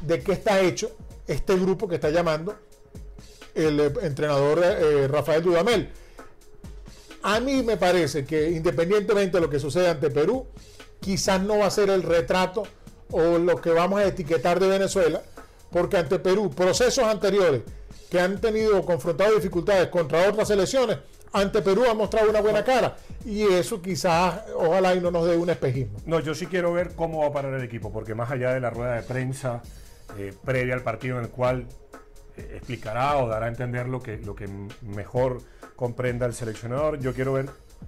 de 0.00 0.20
qué 0.22 0.32
está 0.32 0.60
hecho 0.60 0.90
este 1.26 1.54
grupo 1.56 1.86
que 1.86 1.96
está 1.96 2.10
llamando 2.10 2.54
el 3.54 3.78
eh, 3.78 3.92
entrenador 4.02 4.60
eh, 4.64 5.06
Rafael 5.08 5.42
Dudamel. 5.42 5.90
A 7.22 7.40
mí 7.40 7.62
me 7.62 7.76
parece 7.76 8.24
que 8.24 8.50
independientemente 8.50 9.36
de 9.36 9.40
lo 9.42 9.50
que 9.50 9.58
suceda 9.58 9.90
ante 9.90 10.10
Perú, 10.10 10.46
quizás 11.00 11.42
no 11.42 11.58
va 11.58 11.66
a 11.66 11.70
ser 11.70 11.90
el 11.90 12.02
retrato 12.02 12.62
o 13.10 13.38
lo 13.38 13.60
que 13.60 13.70
vamos 13.70 14.00
a 14.00 14.06
etiquetar 14.06 14.60
de 14.60 14.68
Venezuela, 14.68 15.20
porque 15.70 15.98
ante 15.98 16.18
Perú, 16.18 16.50
procesos 16.50 17.04
anteriores 17.04 17.62
que 18.10 18.20
han 18.20 18.40
tenido 18.40 18.82
confrontado 18.84 19.34
dificultades 19.34 19.88
contra 19.88 20.28
otras 20.28 20.48
selecciones, 20.48 20.98
ante 21.32 21.62
Perú 21.62 21.84
ha 21.88 21.94
mostrado 21.94 22.30
una 22.30 22.40
buena 22.40 22.64
cara 22.64 22.96
y 23.24 23.42
eso 23.42 23.80
quizás, 23.80 24.42
ojalá 24.56 24.94
y 24.94 25.00
no 25.00 25.10
nos 25.10 25.26
dé 25.26 25.36
un 25.36 25.50
espejismo. 25.50 25.98
No, 26.06 26.20
yo 26.20 26.34
sí 26.34 26.46
quiero 26.46 26.72
ver 26.72 26.94
cómo 26.96 27.20
va 27.20 27.26
a 27.28 27.32
parar 27.32 27.54
el 27.54 27.62
equipo, 27.62 27.92
porque 27.92 28.14
más 28.14 28.30
allá 28.30 28.52
de 28.52 28.60
la 28.60 28.70
rueda 28.70 28.94
de 28.94 29.02
prensa 29.02 29.62
eh, 30.18 30.32
previa 30.44 30.74
al 30.74 30.82
partido 30.82 31.18
en 31.18 31.24
el 31.24 31.30
cual 31.30 31.66
eh, 32.36 32.54
explicará 32.56 33.18
o 33.18 33.28
dará 33.28 33.46
a 33.46 33.48
entender 33.48 33.88
lo 33.88 34.02
que, 34.02 34.18
lo 34.18 34.34
que 34.34 34.48
mejor 34.82 35.38
comprenda 35.80 36.26
el 36.26 36.34
seleccionador, 36.34 37.00
yo 37.00 37.14
quiero 37.14 37.32
ver 37.32 37.46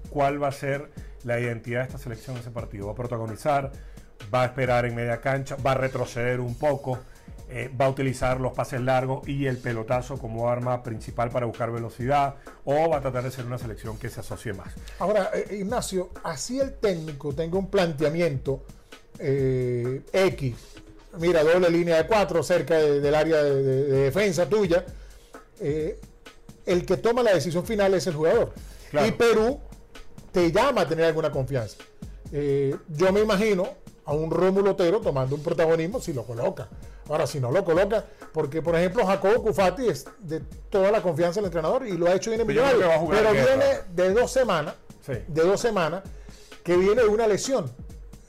cuál 0.09 0.43
va 0.43 0.49
a 0.49 0.53
ser 0.53 0.89
la 1.25 1.39
identidad 1.39 1.81
de 1.81 1.87
esta 1.89 1.99
selección 1.99 2.37
en 2.37 2.41
ese 2.41 2.51
partido. 2.51 2.87
Va 2.87 2.93
a 2.93 2.97
protagonizar, 2.97 3.71
va 4.35 4.43
a 4.45 4.47
esperar 4.47 4.87
en 4.87 4.95
media 4.95 5.21
cancha, 5.21 5.57
va 5.57 5.73
a 5.73 5.75
retroceder 5.75 6.41
un 6.41 6.55
poco, 6.55 6.99
eh, 7.51 7.71
va 7.79 7.85
a 7.85 7.91
utilizar 7.91 8.41
los 8.41 8.55
pases 8.55 8.81
largos 8.81 9.29
y 9.29 9.47
el 9.47 9.59
pelotazo 9.59 10.17
como 10.17 10.49
arma 10.49 10.83
principal 10.83 11.29
para 11.29 11.45
buscar 11.45 11.71
velocidad, 11.71 12.37
o 12.65 12.89
va 12.89 12.97
a 12.97 13.01
tratar 13.03 13.25
de 13.25 13.31
ser 13.31 13.45
una 13.45 13.59
selección 13.59 13.99
que 13.99 14.09
se 14.09 14.21
asocie 14.21 14.55
más. 14.55 14.73
Ahora, 14.99 15.31
eh, 15.35 15.57
Ignacio, 15.61 16.09
así 16.25 16.59
el 16.61 16.73
técnico 16.73 17.35
tenga 17.35 17.59
un 17.59 17.69
planteamiento 17.69 18.65
eh, 19.19 20.01
X, 20.15 20.55
mira, 21.19 21.45
doble 21.45 21.69
línea 21.69 21.99
de 21.99 22.07
cuatro 22.07 22.43
cerca 22.43 22.77
de- 22.79 23.01
del 23.01 23.15
área 23.15 23.43
de, 23.43 23.63
de- 23.63 23.85
de 23.85 23.99
defensa 24.05 24.49
tuya, 24.49 24.83
eh, 25.61 26.01
el 26.67 26.85
que 26.87 26.97
toma 26.97 27.23
la 27.23 27.33
decisión 27.35 27.65
final 27.65 27.95
es 27.95 28.07
el 28.07 28.15
jugador. 28.15 28.53
Claro. 28.91 29.07
Y 29.07 29.13
Perú 29.13 29.61
te 30.33 30.51
llama 30.53 30.83
a 30.83 30.89
tener 30.89 31.05
alguna 31.07 31.31
confianza. 31.31 31.77
Eh, 32.33 32.75
yo 32.89 33.13
me 33.13 33.21
imagino 33.21 33.69
a 34.05 34.15
un 34.15 34.31
Rómulo 34.31 34.73
Otero 34.73 35.01
tomando 35.01 35.37
un 35.37 35.43
protagonismo 35.43 36.01
si 36.01 36.13
lo 36.13 36.25
coloca. 36.25 36.69
Ahora, 37.09 37.27
si 37.27 37.41
no 37.41 37.51
lo 37.51 37.65
coloca, 37.65 38.05
porque 38.33 38.63
por 38.63 38.77
ejemplo 38.77 39.05
Jacobo 39.05 39.43
Cufati 39.43 39.89
es 39.89 40.07
de 40.21 40.41
toda 40.71 40.91
la 40.91 41.03
confianza 41.03 41.41
del 41.41 41.47
entrenador 41.47 41.87
y 41.87 41.93
lo 41.97 42.07
ha 42.07 42.15
hecho 42.15 42.31
bien 42.31 42.41
en 42.43 42.47
Millonario. 42.47 42.81
Pero 43.11 43.33
viene 43.33 43.65
de 43.95 44.15
dos 44.15 44.31
semanas, 44.31 44.75
Sí. 45.05 45.15
de 45.27 45.43
dos 45.43 45.61
semanas, 45.61 46.03
que 46.63 46.77
viene 46.77 47.03
de 47.03 47.09
una 47.09 47.27
lesión. 47.27 47.71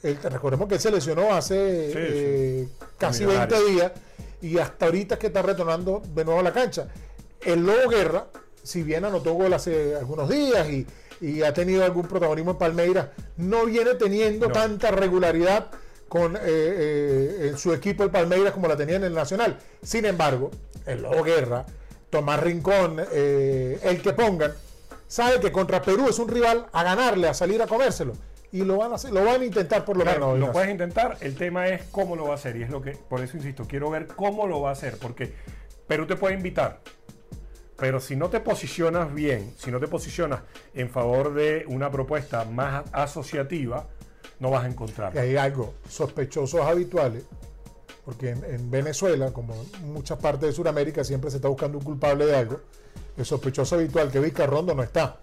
Él- 0.02 0.18
recordemos 0.22 0.68
que 0.68 0.74
él 0.74 0.80
se 0.80 0.90
lesionó 0.90 1.32
hace 1.34 1.88
Sí, 1.92 1.94
eh, 1.98 2.68
casi 2.98 3.24
Millonario. 3.24 3.56
20 3.56 3.72
días 3.72 3.92
y 4.42 4.58
hasta 4.58 4.86
ahorita 4.86 5.14
es 5.14 5.20
que 5.20 5.28
está 5.28 5.40
retornando 5.40 6.02
de 6.14 6.24
nuevo 6.24 6.40
a 6.40 6.42
la 6.42 6.52
cancha. 6.52 6.88
El 7.44 7.64
Lobo 7.66 7.88
Guerra, 7.88 8.26
si 8.62 8.82
bien 8.82 9.04
anotó 9.04 9.34
gol 9.34 9.52
hace 9.52 9.96
algunos 9.96 10.28
días 10.28 10.68
y, 10.70 10.86
y 11.20 11.42
ha 11.42 11.52
tenido 11.52 11.84
algún 11.84 12.06
protagonismo 12.08 12.52
en 12.52 12.58
Palmeiras, 12.58 13.08
no 13.36 13.66
viene 13.66 13.94
teniendo 13.94 14.46
No. 14.48 14.52
tanta 14.52 14.90
regularidad 14.90 15.68
con 16.08 16.36
eh, 16.36 16.40
eh, 16.44 17.48
en 17.50 17.58
su 17.58 17.72
equipo 17.72 18.04
el 18.04 18.10
Palmeiras 18.10 18.52
como 18.52 18.68
la 18.68 18.76
tenía 18.76 18.96
en 18.96 19.04
el 19.04 19.14
Nacional. 19.14 19.58
Sin 19.82 20.04
embargo, 20.06 20.50
el 20.86 21.02
Lobo 21.02 21.22
Guerra, 21.24 21.64
Tomás 22.10 22.40
Rincón, 22.40 23.00
eh, 23.12 23.78
el 23.82 24.00
que 24.00 24.12
pongan, 24.12 24.52
sabe 25.08 25.40
que 25.40 25.50
contra 25.50 25.82
Perú 25.82 26.06
es 26.08 26.18
un 26.18 26.28
rival 26.28 26.66
a 26.72 26.84
ganarle, 26.84 27.28
a 27.28 27.34
salir 27.34 27.60
a 27.62 27.66
comérselo. 27.66 28.12
Y 28.52 28.62
lo 28.62 28.76
van 28.76 28.92
a, 28.92 28.94
hacer, 28.94 29.10
lo 29.12 29.24
van 29.24 29.40
a 29.40 29.44
intentar 29.44 29.84
por 29.84 29.96
lo 29.96 30.04
Claro, 30.04 30.26
menos. 30.34 30.38
lo 30.38 30.52
puedes 30.52 30.70
intentar, 30.70 31.16
el 31.20 31.34
tema 31.34 31.66
es 31.68 31.82
cómo 31.90 32.14
lo 32.14 32.24
va 32.26 32.32
a 32.32 32.34
hacer 32.36 32.54
y 32.56 32.62
es 32.62 32.70
lo 32.70 32.80
que, 32.80 32.92
por 32.92 33.20
eso 33.20 33.36
insisto, 33.36 33.64
quiero 33.68 33.90
ver 33.90 34.06
cómo 34.06 34.46
lo 34.46 34.60
va 34.60 34.68
a 34.68 34.72
hacer, 34.74 34.96
porque 34.98 35.32
Perú 35.88 36.06
te 36.06 36.14
puede 36.14 36.34
invitar, 36.34 36.78
pero 37.76 38.00
si 38.00 38.16
no 38.16 38.30
te 38.30 38.40
posicionas 38.40 39.12
bien, 39.12 39.52
si 39.58 39.70
no 39.70 39.80
te 39.80 39.88
posicionas 39.88 40.40
en 40.74 40.88
favor 40.88 41.34
de 41.34 41.64
una 41.68 41.90
propuesta 41.90 42.44
más 42.44 42.84
asociativa, 42.92 43.86
no 44.40 44.50
vas 44.50 44.64
a 44.64 44.68
encontrar. 44.68 45.12
que 45.12 45.20
hay 45.20 45.36
algo 45.36 45.74
sospechosos 45.88 46.60
habituales, 46.60 47.24
porque 48.04 48.30
en, 48.30 48.44
en 48.44 48.70
Venezuela, 48.70 49.32
como 49.32 49.54
en 49.54 49.92
muchas 49.92 50.18
partes 50.18 50.48
de 50.48 50.52
Sudamérica, 50.52 51.02
siempre 51.04 51.30
se 51.30 51.36
está 51.36 51.48
buscando 51.48 51.78
un 51.78 51.84
culpable 51.84 52.26
de 52.26 52.36
algo. 52.36 52.60
El 53.16 53.24
sospechoso 53.24 53.76
habitual 53.76 54.10
que 54.10 54.20
Vizcarrondo 54.20 54.74
no 54.74 54.82
está. 54.82 55.20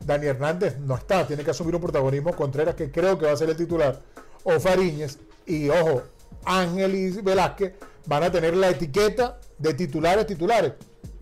Dani 0.00 0.26
Hernández 0.26 0.78
no 0.78 0.96
está, 0.96 1.26
tiene 1.26 1.44
que 1.44 1.50
asumir 1.50 1.74
un 1.74 1.80
protagonismo 1.80 2.34
Contreras, 2.34 2.74
que 2.74 2.90
creo 2.90 3.18
que 3.18 3.26
va 3.26 3.32
a 3.32 3.36
ser 3.36 3.50
el 3.50 3.56
titular, 3.56 4.00
o 4.44 4.58
Fariñez, 4.58 5.18
y 5.46 5.68
ojo, 5.68 6.02
Ángel 6.44 6.94
y 6.94 7.10
Velázquez 7.20 7.74
van 8.06 8.24
a 8.24 8.32
tener 8.32 8.56
la 8.56 8.70
etiqueta 8.70 9.38
de 9.58 9.74
titulares 9.74 10.26
titulares. 10.26 10.72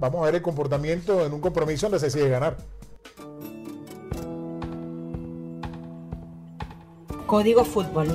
Vamos 0.00 0.22
a 0.22 0.24
ver 0.24 0.36
el 0.36 0.42
comportamiento 0.42 1.26
en 1.26 1.32
un 1.34 1.40
compromiso 1.42 1.86
donde 1.90 2.00
se 2.00 2.10
sigue 2.10 2.30
ganar. 2.30 2.56
Código 7.26 7.64
Fútbol. 7.66 8.08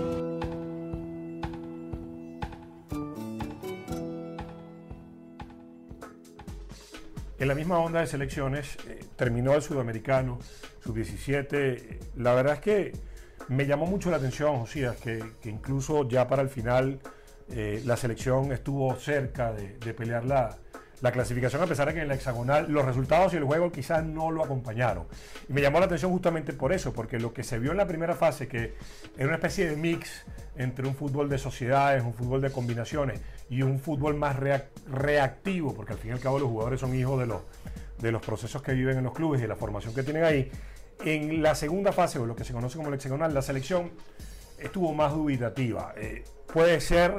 En 7.37 7.47
la 7.47 7.53
misma 7.53 7.77
onda 7.77 7.99
de 7.99 8.07
selecciones, 8.07 8.77
eh, 8.87 9.05
terminó 9.15 9.53
el 9.53 9.61
sudamericano, 9.61 10.39
sub-17. 10.83 11.47
eh, 11.53 11.99
La 12.15 12.33
verdad 12.33 12.55
es 12.55 12.59
que 12.61 12.93
me 13.49 13.67
llamó 13.67 13.85
mucho 13.85 14.09
la 14.09 14.17
atención, 14.17 14.57
Josías, 14.57 14.95
que, 14.97 15.23
que 15.39 15.49
incluso 15.51 16.07
ya 16.09 16.27
para 16.27 16.41
el 16.41 16.49
final 16.49 16.99
eh, 17.51 17.83
la 17.85 17.95
selección 17.95 18.51
estuvo 18.51 18.95
cerca 18.95 19.53
de, 19.53 19.77
de 19.77 19.93
pelear 19.93 20.25
la, 20.25 20.57
la 21.01 21.11
clasificación, 21.11 21.61
a 21.61 21.67
pesar 21.67 21.87
de 21.87 21.93
que 21.93 22.01
en 22.01 22.07
la 22.07 22.15
hexagonal 22.15 22.71
los 22.71 22.85
resultados 22.85 23.33
y 23.33 23.37
el 23.37 23.43
juego 23.43 23.71
quizás 23.71 24.03
no 24.03 24.31
lo 24.31 24.43
acompañaron. 24.43 25.05
Y 25.49 25.53
me 25.53 25.61
llamó 25.61 25.79
la 25.79 25.85
atención 25.85 26.11
justamente 26.11 26.53
por 26.53 26.73
eso, 26.73 26.93
porque 26.93 27.19
lo 27.19 27.33
que 27.33 27.43
se 27.43 27.59
vio 27.59 27.71
en 27.71 27.77
la 27.77 27.87
primera 27.87 28.15
fase, 28.15 28.47
que 28.47 28.73
era 29.17 29.27
una 29.27 29.35
especie 29.35 29.69
de 29.69 29.75
mix 29.75 30.25
entre 30.57 30.87
un 30.87 30.95
fútbol 30.95 31.29
de 31.29 31.37
sociedades, 31.37 32.01
un 32.03 32.13
fútbol 32.13 32.41
de 32.41 32.49
combinaciones 32.49 33.19
y 33.49 33.61
un 33.61 33.79
fútbol 33.79 34.15
más 34.15 34.37
reac- 34.37 34.67
reactivo, 34.89 35.73
porque 35.75 35.93
al 35.93 35.99
fin 35.99 36.11
y 36.11 36.13
al 36.13 36.19
cabo 36.19 36.39
los 36.39 36.49
jugadores 36.49 36.79
son 36.79 36.95
hijos 36.95 37.19
de 37.19 37.25
los, 37.25 37.41
de 37.99 38.11
los 38.11 38.21
procesos 38.21 38.61
que 38.61 38.73
viven 38.73 38.97
en 38.97 39.03
los 39.03 39.13
clubes 39.13 39.39
y 39.39 39.43
de 39.43 39.49
la 39.49 39.55
formación 39.57 39.93
que 39.93 40.03
tienen 40.03 40.23
ahí. 40.23 40.49
En 41.03 41.43
la 41.43 41.55
segunda 41.55 41.91
fase, 41.91 42.19
o 42.19 42.25
lo 42.25 42.37
que 42.37 42.45
se 42.45 42.53
conoce 42.53 42.77
como 42.77 42.89
la 42.89 42.95
hexagonal, 42.95 43.33
la 43.33 43.41
selección 43.41 43.91
estuvo 44.65 44.93
más 44.93 45.13
dubitativa. 45.13 45.93
Eh, 45.97 46.23
puede 46.51 46.79
ser 46.81 47.15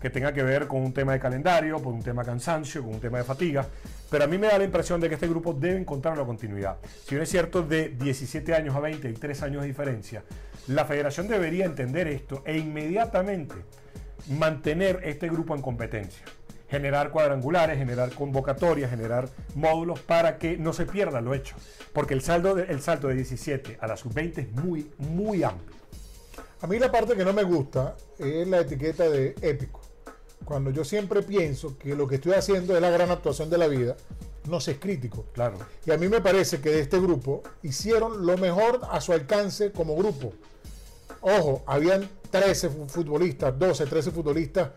que 0.00 0.10
tenga 0.10 0.32
que 0.32 0.42
ver 0.42 0.66
con 0.66 0.82
un 0.82 0.92
tema 0.92 1.12
de 1.12 1.20
calendario, 1.20 1.80
por 1.80 1.92
un 1.92 2.02
tema 2.02 2.22
de 2.22 2.26
cansancio, 2.26 2.82
con 2.82 2.94
un 2.94 3.00
tema 3.00 3.18
de 3.18 3.24
fatiga, 3.24 3.66
pero 4.10 4.24
a 4.24 4.26
mí 4.26 4.38
me 4.38 4.48
da 4.48 4.58
la 4.58 4.64
impresión 4.64 5.00
de 5.00 5.08
que 5.08 5.14
este 5.14 5.28
grupo 5.28 5.52
debe 5.52 5.78
encontrar 5.78 6.14
una 6.14 6.26
continuidad. 6.26 6.78
Si 7.04 7.14
bien 7.14 7.22
es 7.22 7.30
cierto, 7.30 7.62
de 7.62 7.90
17 7.90 8.54
años 8.54 8.74
a 8.74 8.80
20 8.80 9.08
y 9.08 9.12
3 9.12 9.42
años 9.42 9.62
de 9.62 9.68
diferencia, 9.68 10.24
la 10.68 10.84
federación 10.84 11.28
debería 11.28 11.64
entender 11.64 12.08
esto 12.08 12.42
e 12.44 12.56
inmediatamente 12.56 13.54
mantener 14.28 15.00
este 15.04 15.28
grupo 15.28 15.54
en 15.54 15.62
competencia. 15.62 16.24
Generar 16.68 17.10
cuadrangulares, 17.10 17.78
generar 17.78 18.10
convocatorias, 18.10 18.90
generar 18.90 19.28
módulos 19.54 20.00
para 20.00 20.38
que 20.38 20.56
no 20.56 20.72
se 20.72 20.86
pierda 20.86 21.20
lo 21.20 21.34
hecho. 21.34 21.56
Porque 21.92 22.14
el, 22.14 22.22
saldo 22.22 22.58
el 22.58 22.80
salto 22.80 23.08
de 23.08 23.14
17 23.14 23.78
a 23.80 23.86
la 23.86 23.96
sub-20 23.96 24.38
es 24.38 24.52
muy, 24.52 24.90
muy 24.98 25.42
amplio. 25.44 25.73
A 26.60 26.66
mí 26.66 26.78
la 26.78 26.90
parte 26.90 27.14
que 27.14 27.24
no 27.24 27.32
me 27.32 27.42
gusta 27.42 27.96
es 28.18 28.46
la 28.48 28.60
etiqueta 28.60 29.08
de 29.08 29.34
épico. 29.42 29.80
Cuando 30.44 30.70
yo 30.70 30.84
siempre 30.84 31.22
pienso 31.22 31.76
que 31.78 31.94
lo 31.94 32.06
que 32.06 32.16
estoy 32.16 32.32
haciendo 32.32 32.74
es 32.74 32.80
la 32.82 32.90
gran 32.90 33.10
actuación 33.10 33.50
de 33.50 33.58
la 33.58 33.66
vida, 33.66 33.96
no 34.48 34.60
se 34.60 34.72
es 34.72 34.78
crítico. 34.78 35.24
Claro. 35.32 35.56
Y 35.86 35.90
a 35.90 35.96
mí 35.96 36.08
me 36.08 36.20
parece 36.20 36.60
que 36.60 36.70
de 36.70 36.80
este 36.80 36.98
grupo 37.00 37.42
hicieron 37.62 38.26
lo 38.26 38.36
mejor 38.36 38.80
a 38.90 39.00
su 39.00 39.12
alcance 39.12 39.72
como 39.72 39.96
grupo. 39.96 40.32
Ojo, 41.20 41.62
habían 41.66 42.08
13 42.30 42.68
fu- 42.68 42.86
futbolistas, 42.86 43.58
12, 43.58 43.86
13 43.86 44.10
futbolistas 44.10 44.70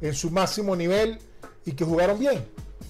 en 0.00 0.14
su 0.14 0.30
máximo 0.30 0.76
nivel 0.76 1.18
y 1.64 1.72
que 1.72 1.84
jugaron 1.84 2.18
bien. 2.18 2.44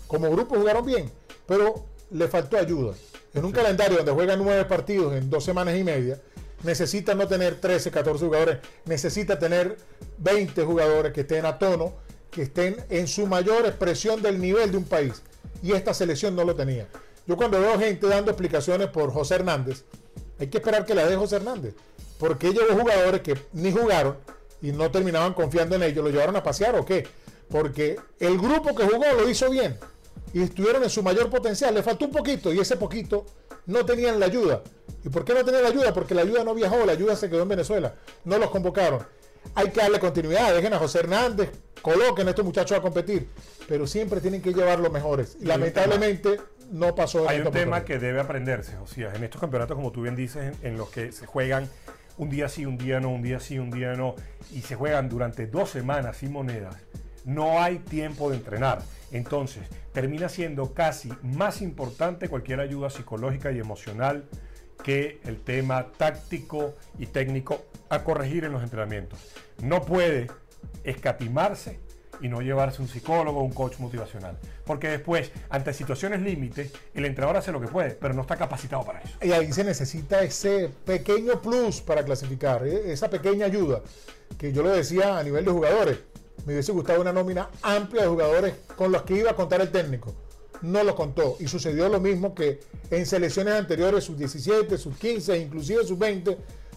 Como 0.08 0.28
grupo 0.30 0.56
jugaron 0.56 0.84
bien, 0.84 1.10
pero 1.46 1.84
le 2.10 2.26
faltó 2.28 2.56
ayuda. 2.58 2.94
En 3.32 3.44
un 3.44 3.52
calendario 3.52 3.96
donde 3.98 4.12
juegan 4.12 4.38
nueve 4.42 4.64
partidos 4.64 5.14
en 5.14 5.30
dos 5.30 5.44
semanas 5.44 5.76
y 5.76 5.84
media, 5.84 6.20
necesita 6.64 7.14
no 7.14 7.28
tener 7.28 7.60
13, 7.60 7.90
14 7.90 8.24
jugadores, 8.24 8.58
necesita 8.86 9.38
tener 9.38 9.76
20 10.18 10.64
jugadores 10.64 11.12
que 11.12 11.20
estén 11.20 11.46
a 11.46 11.58
tono, 11.58 11.94
que 12.30 12.42
estén 12.42 12.84
en 12.90 13.06
su 13.06 13.26
mayor 13.26 13.66
expresión 13.66 14.20
del 14.20 14.40
nivel 14.40 14.72
de 14.72 14.78
un 14.78 14.84
país. 14.84 15.22
Y 15.62 15.72
esta 15.72 15.94
selección 15.94 16.34
no 16.34 16.44
lo 16.44 16.54
tenía. 16.54 16.88
Yo 17.26 17.36
cuando 17.36 17.60
veo 17.60 17.78
gente 17.78 18.06
dando 18.06 18.30
explicaciones 18.30 18.88
por 18.88 19.12
José 19.12 19.36
Hernández, 19.36 19.84
hay 20.38 20.48
que 20.48 20.58
esperar 20.58 20.84
que 20.84 20.94
la 20.94 21.06
dé 21.06 21.16
José 21.16 21.36
Hernández. 21.36 21.74
Porque 22.18 22.52
llevó 22.52 22.80
jugadores 22.80 23.20
que 23.22 23.38
ni 23.52 23.72
jugaron 23.72 24.16
y 24.60 24.72
no 24.72 24.90
terminaban 24.90 25.34
confiando 25.34 25.76
en 25.76 25.82
ellos, 25.82 26.04
lo 26.04 26.10
llevaron 26.10 26.36
a 26.36 26.42
pasear 26.42 26.74
o 26.76 26.84
qué. 26.84 27.06
Porque 27.48 27.96
el 28.18 28.38
grupo 28.38 28.74
que 28.74 28.84
jugó 28.84 29.04
lo 29.16 29.28
hizo 29.28 29.50
bien 29.50 29.78
y 30.32 30.42
estuvieron 30.42 30.82
en 30.82 30.90
su 30.90 31.02
mayor 31.02 31.30
potencial. 31.30 31.74
Le 31.74 31.82
faltó 31.82 32.06
un 32.06 32.10
poquito 32.10 32.52
y 32.52 32.58
ese 32.58 32.76
poquito 32.76 33.24
no 33.66 33.86
tenían 33.86 34.18
la 34.18 34.26
ayuda. 34.26 34.62
¿Y 35.04 35.08
por 35.10 35.24
qué 35.24 35.34
no 35.34 35.44
tenían 35.44 35.62
la 35.62 35.68
ayuda? 35.68 35.92
Porque 35.92 36.14
la 36.14 36.22
ayuda 36.22 36.44
no 36.44 36.54
viajó, 36.54 36.84
la 36.84 36.92
ayuda 36.92 37.14
se 37.14 37.28
quedó 37.28 37.42
en 37.42 37.48
Venezuela. 37.48 37.94
No 38.24 38.38
los 38.38 38.50
convocaron. 38.50 39.04
Hay 39.54 39.70
que 39.70 39.80
darle 39.80 39.98
continuidad, 39.98 40.54
dejen 40.54 40.72
a 40.72 40.78
José 40.78 41.00
Hernández, 41.00 41.50
coloquen 41.82 42.26
a 42.26 42.30
estos 42.30 42.44
muchachos 42.44 42.78
a 42.78 42.80
competir, 42.80 43.28
pero 43.68 43.86
siempre 43.86 44.22
tienen 44.22 44.40
que 44.40 44.54
llevar 44.54 44.80
los 44.80 44.90
mejores. 44.90 45.36
Y 45.38 45.44
lamentablemente 45.44 46.40
no 46.70 46.94
pasó. 46.94 47.28
Hay 47.28 47.40
un 47.40 47.52
tema 47.52 47.84
que 47.84 47.98
debe 47.98 48.20
aprenderse, 48.20 48.76
Josías. 48.76 49.14
En 49.14 49.22
estos 49.22 49.40
campeonatos, 49.40 49.76
como 49.76 49.92
tú 49.92 50.02
bien 50.02 50.16
dices, 50.16 50.56
en, 50.62 50.72
en 50.72 50.78
los 50.78 50.88
que 50.88 51.12
se 51.12 51.26
juegan 51.26 51.68
un 52.16 52.30
día 52.30 52.48
sí, 52.48 52.64
un 52.64 52.78
día 52.78 53.00
no, 53.00 53.10
un 53.10 53.22
día 53.22 53.40
sí, 53.40 53.58
un 53.58 53.70
día 53.70 53.94
no, 53.94 54.14
y 54.52 54.62
se 54.62 54.76
juegan 54.76 55.08
durante 55.08 55.46
dos 55.46 55.70
semanas 55.70 56.18
sin 56.18 56.32
monedas, 56.32 56.76
no 57.24 57.60
hay 57.60 57.78
tiempo 57.78 58.30
de 58.30 58.36
entrenar. 58.36 58.82
Entonces, 59.10 59.62
termina 59.92 60.28
siendo 60.28 60.74
casi 60.74 61.12
más 61.22 61.60
importante 61.60 62.28
cualquier 62.28 62.60
ayuda 62.60 62.90
psicológica 62.90 63.52
y 63.52 63.58
emocional 63.58 64.24
que 64.84 65.18
el 65.24 65.40
tema 65.40 65.88
táctico 65.96 66.74
y 66.98 67.06
técnico 67.06 67.64
a 67.88 68.04
corregir 68.04 68.44
en 68.44 68.52
los 68.52 68.62
entrenamientos. 68.62 69.18
No 69.62 69.82
puede 69.82 70.28
escatimarse 70.84 71.80
y 72.20 72.28
no 72.28 72.42
llevarse 72.42 72.80
un 72.80 72.88
psicólogo 72.88 73.40
o 73.40 73.42
un 73.42 73.52
coach 73.52 73.78
motivacional. 73.78 74.38
Porque 74.64 74.88
después, 74.88 75.32
ante 75.50 75.72
situaciones 75.72 76.20
límites, 76.20 76.70
el 76.94 77.06
entrenador 77.06 77.38
hace 77.38 77.50
lo 77.50 77.60
que 77.60 77.66
puede, 77.66 77.90
pero 77.90 78.14
no 78.14 78.22
está 78.22 78.36
capacitado 78.36 78.84
para 78.84 79.00
eso. 79.00 79.16
Y 79.22 79.32
ahí 79.32 79.52
se 79.52 79.64
necesita 79.64 80.22
ese 80.22 80.70
pequeño 80.84 81.40
plus 81.40 81.80
para 81.80 82.04
clasificar, 82.04 82.66
¿eh? 82.66 82.92
esa 82.92 83.10
pequeña 83.10 83.46
ayuda, 83.46 83.82
que 84.38 84.52
yo 84.52 84.62
lo 84.62 84.70
decía 84.70 85.18
a 85.18 85.22
nivel 85.22 85.44
de 85.44 85.50
jugadores. 85.50 85.98
Me 86.46 86.52
hubiese 86.52 86.72
gustado 86.72 87.00
una 87.00 87.12
nómina 87.12 87.48
amplia 87.62 88.02
de 88.02 88.08
jugadores 88.08 88.54
con 88.76 88.92
los 88.92 89.02
que 89.02 89.16
iba 89.16 89.30
a 89.30 89.34
contar 89.34 89.62
el 89.62 89.70
técnico. 89.70 90.14
No 90.62 90.82
lo 90.82 90.94
contó. 90.94 91.36
Y 91.40 91.48
sucedió 91.48 91.88
lo 91.88 92.00
mismo 92.00 92.34
que 92.34 92.60
en 92.90 93.06
selecciones 93.06 93.54
anteriores, 93.54 94.04
sus 94.04 94.16
17, 94.16 94.78
sus 94.78 94.96
15, 94.96 95.38
inclusive 95.38 95.84
sus 95.84 95.98
20, 95.98 96.36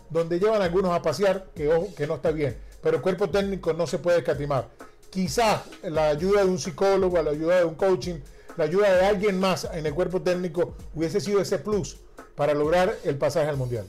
donde 0.10 0.40
llevan 0.40 0.62
algunos 0.62 0.92
a 0.92 1.02
pasear, 1.02 1.48
que 1.56 1.68
ojo, 1.68 1.94
que 1.96 2.08
no 2.08 2.16
está 2.16 2.32
bien. 2.32 2.58
Pero 2.82 2.98
el 2.98 3.02
cuerpo 3.02 3.30
técnico 3.30 3.74
no 3.74 3.88
se 3.88 4.00
puede 4.00 4.20
escatimar. 4.20 4.70
Quizás 5.10 5.64
la 5.84 6.10
ayuda 6.10 6.44
de 6.44 6.50
un 6.50 6.60
psicólogo, 6.60 7.22
la 7.22 7.32
ayuda 7.32 7.58
de 7.58 7.66
un 7.66 7.76
coaching, 7.76 8.16
la 8.58 8.66
ayuda 8.66 8.94
de 8.94 9.06
alguien 9.06 9.40
más 9.40 9.68
en 9.72 9.86
el 9.86 9.94
cuerpo 9.94 10.22
técnico 10.22 10.76
hubiese 10.94 11.22
sido 11.22 11.42
ese 11.42 11.60
plus 11.60 11.98
para 12.36 12.54
lograr 12.54 12.98
el 13.04 13.18
pasaje 13.18 13.48
al 13.48 13.58
mundial. 13.58 13.88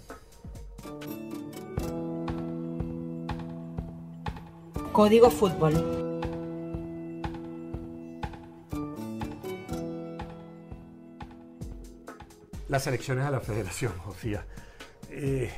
Código 4.93 5.31
Fútbol. 5.31 6.08
Las 12.69 12.87
elecciones 12.87 13.25
a 13.25 13.31
la 13.31 13.41
federación, 13.41 13.93
Josía. 14.05 14.45
Eh, 15.11 15.51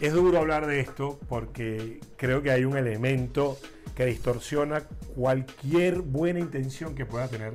es 0.00 0.12
duro 0.12 0.38
hablar 0.38 0.66
de 0.66 0.80
esto 0.80 1.18
porque 1.28 2.00
creo 2.16 2.40
que 2.42 2.50
hay 2.52 2.64
un 2.64 2.76
elemento 2.76 3.58
que 3.96 4.06
distorsiona 4.06 4.82
cualquier 5.16 6.00
buena 6.02 6.38
intención 6.38 6.94
que 6.94 7.04
pueda 7.04 7.26
tener 7.26 7.52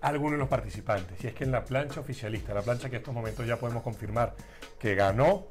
alguno 0.00 0.32
de 0.32 0.38
los 0.38 0.48
participantes. 0.48 1.22
Y 1.22 1.28
es 1.28 1.34
que 1.34 1.44
en 1.44 1.52
la 1.52 1.64
plancha 1.64 2.00
oficialista, 2.00 2.52
la 2.52 2.62
plancha 2.62 2.90
que 2.90 2.96
en 2.96 3.02
estos 3.02 3.14
momentos 3.14 3.46
ya 3.46 3.56
podemos 3.58 3.84
confirmar 3.84 4.34
que 4.78 4.96
ganó, 4.96 5.46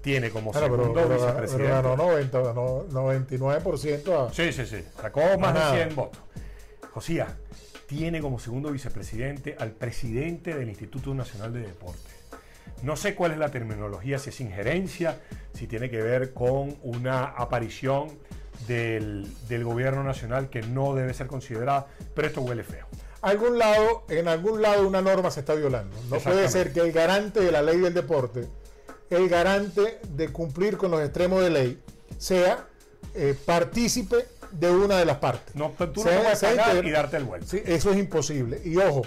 tiene 0.00 0.30
como 0.30 0.52
Claro, 0.52 0.68
pero, 0.70 0.82
segundo 0.84 1.02
pero- 1.02 1.14
vicepresidente. 1.20 1.64
pero 1.66 1.82
ganó 1.82 1.96
90, 1.96 2.40
ganó 2.40 2.84
99% 2.88 4.26
a... 4.30 4.32
Sí, 4.32 4.52
sí, 4.52 4.64
sí. 4.66 4.82
Sacó 5.00 5.20
más 5.38 5.54
de 5.72 5.76
100 5.84 5.96
votos. 5.96 6.20
Josía 6.92 7.26
tiene 7.88 8.20
como 8.20 8.38
segundo 8.38 8.70
vicepresidente 8.70 9.56
al 9.58 9.72
presidente 9.72 10.54
del 10.54 10.68
Instituto 10.68 11.14
Nacional 11.14 11.54
de 11.54 11.60
Deportes. 11.60 12.12
No 12.82 12.96
sé 12.96 13.14
cuál 13.14 13.32
es 13.32 13.38
la 13.38 13.50
terminología, 13.50 14.18
si 14.18 14.28
es 14.28 14.40
injerencia, 14.40 15.18
si 15.54 15.66
tiene 15.66 15.90
que 15.90 16.00
ver 16.02 16.34
con 16.34 16.76
una 16.82 17.24
aparición 17.24 18.10
del, 18.68 19.26
del 19.48 19.64
gobierno 19.64 20.04
nacional 20.04 20.50
que 20.50 20.60
no 20.60 20.94
debe 20.94 21.14
ser 21.14 21.26
considerada, 21.28 21.86
pero 22.14 22.28
esto 22.28 22.42
huele 22.42 22.62
feo. 22.62 22.86
algún 23.22 23.58
lado, 23.58 24.04
en 24.10 24.28
algún 24.28 24.60
lado 24.60 24.86
una 24.86 25.00
norma 25.00 25.30
se 25.30 25.40
está 25.40 25.54
violando. 25.54 25.96
No 26.10 26.18
puede 26.18 26.46
ser 26.50 26.74
que 26.74 26.80
el 26.80 26.92
garante 26.92 27.40
de 27.40 27.50
la 27.50 27.62
ley 27.62 27.78
del 27.78 27.94
deporte, 27.94 28.46
el 29.08 29.30
garante 29.30 29.98
de 30.10 30.28
cumplir 30.28 30.76
con 30.76 30.90
los 30.90 31.00
extremos 31.00 31.42
de 31.42 31.50
ley, 31.50 31.82
sea 32.18 32.66
eh, 33.14 33.34
partícipe 33.46 34.26
de 34.52 34.70
una 34.70 34.98
de 34.98 35.04
las 35.04 35.18
partes. 35.18 35.54
No, 35.54 35.70
tú 35.70 36.04
no 36.04 36.10
puedes 36.10 36.40
pagar 36.40 36.84
y 36.84 36.90
darte 36.90 37.16
el 37.16 37.24
vuelto. 37.24 37.46
Sí, 37.48 37.62
eso 37.64 37.90
es 37.90 37.98
imposible. 37.98 38.60
Y 38.64 38.76
ojo, 38.76 39.02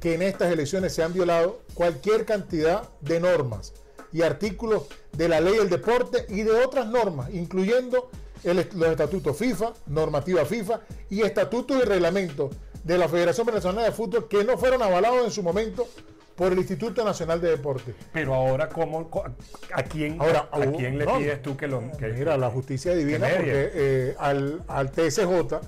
que 0.00 0.14
en 0.14 0.22
estas 0.22 0.52
elecciones 0.52 0.94
se 0.94 1.02
han 1.02 1.12
violado 1.12 1.60
cualquier 1.74 2.24
cantidad 2.24 2.88
de 3.00 3.20
normas 3.20 3.72
y 4.12 4.22
artículos 4.22 4.84
de 5.12 5.28
la 5.28 5.40
ley 5.40 5.56
del 5.56 5.70
deporte 5.70 6.26
y 6.28 6.42
de 6.42 6.52
otras 6.52 6.86
normas, 6.86 7.30
incluyendo 7.32 8.10
el 8.44 8.68
los 8.74 8.90
estatutos 8.90 9.36
FIFA, 9.36 9.72
normativa 9.86 10.44
FIFA 10.44 10.80
y 11.10 11.22
estatutos 11.22 11.82
y 11.82 11.84
reglamentos 11.84 12.50
de 12.84 12.98
la 12.98 13.08
Federación 13.08 13.46
Venezolana 13.46 13.82
de 13.82 13.92
Fútbol 13.92 14.28
que 14.28 14.44
no 14.44 14.56
fueron 14.56 14.82
avalados 14.82 15.24
en 15.24 15.30
su 15.30 15.42
momento 15.42 15.88
por 16.36 16.52
el 16.52 16.58
Instituto 16.58 17.02
Nacional 17.04 17.40
de 17.40 17.50
Deportes. 17.50 17.94
Pero 18.12 18.34
ahora, 18.34 18.68
¿cómo, 18.68 19.08
¿a 19.74 19.82
quién, 19.84 20.20
Ahora, 20.20 20.48
a 20.52 20.58
hubo- 20.60 20.76
quién 20.76 20.98
le 20.98 21.06
no, 21.06 21.18
pides 21.18 21.40
tú 21.42 21.56
que 21.56 21.66
lo... 21.66 21.80
que- 21.98 22.08
Mira, 22.12 22.36
la 22.36 22.50
justicia 22.50 22.94
divina, 22.94 23.26
porque 23.28 23.70
eh, 23.74 24.14
al, 24.18 24.62
al 24.68 24.90
TSJ 24.90 25.60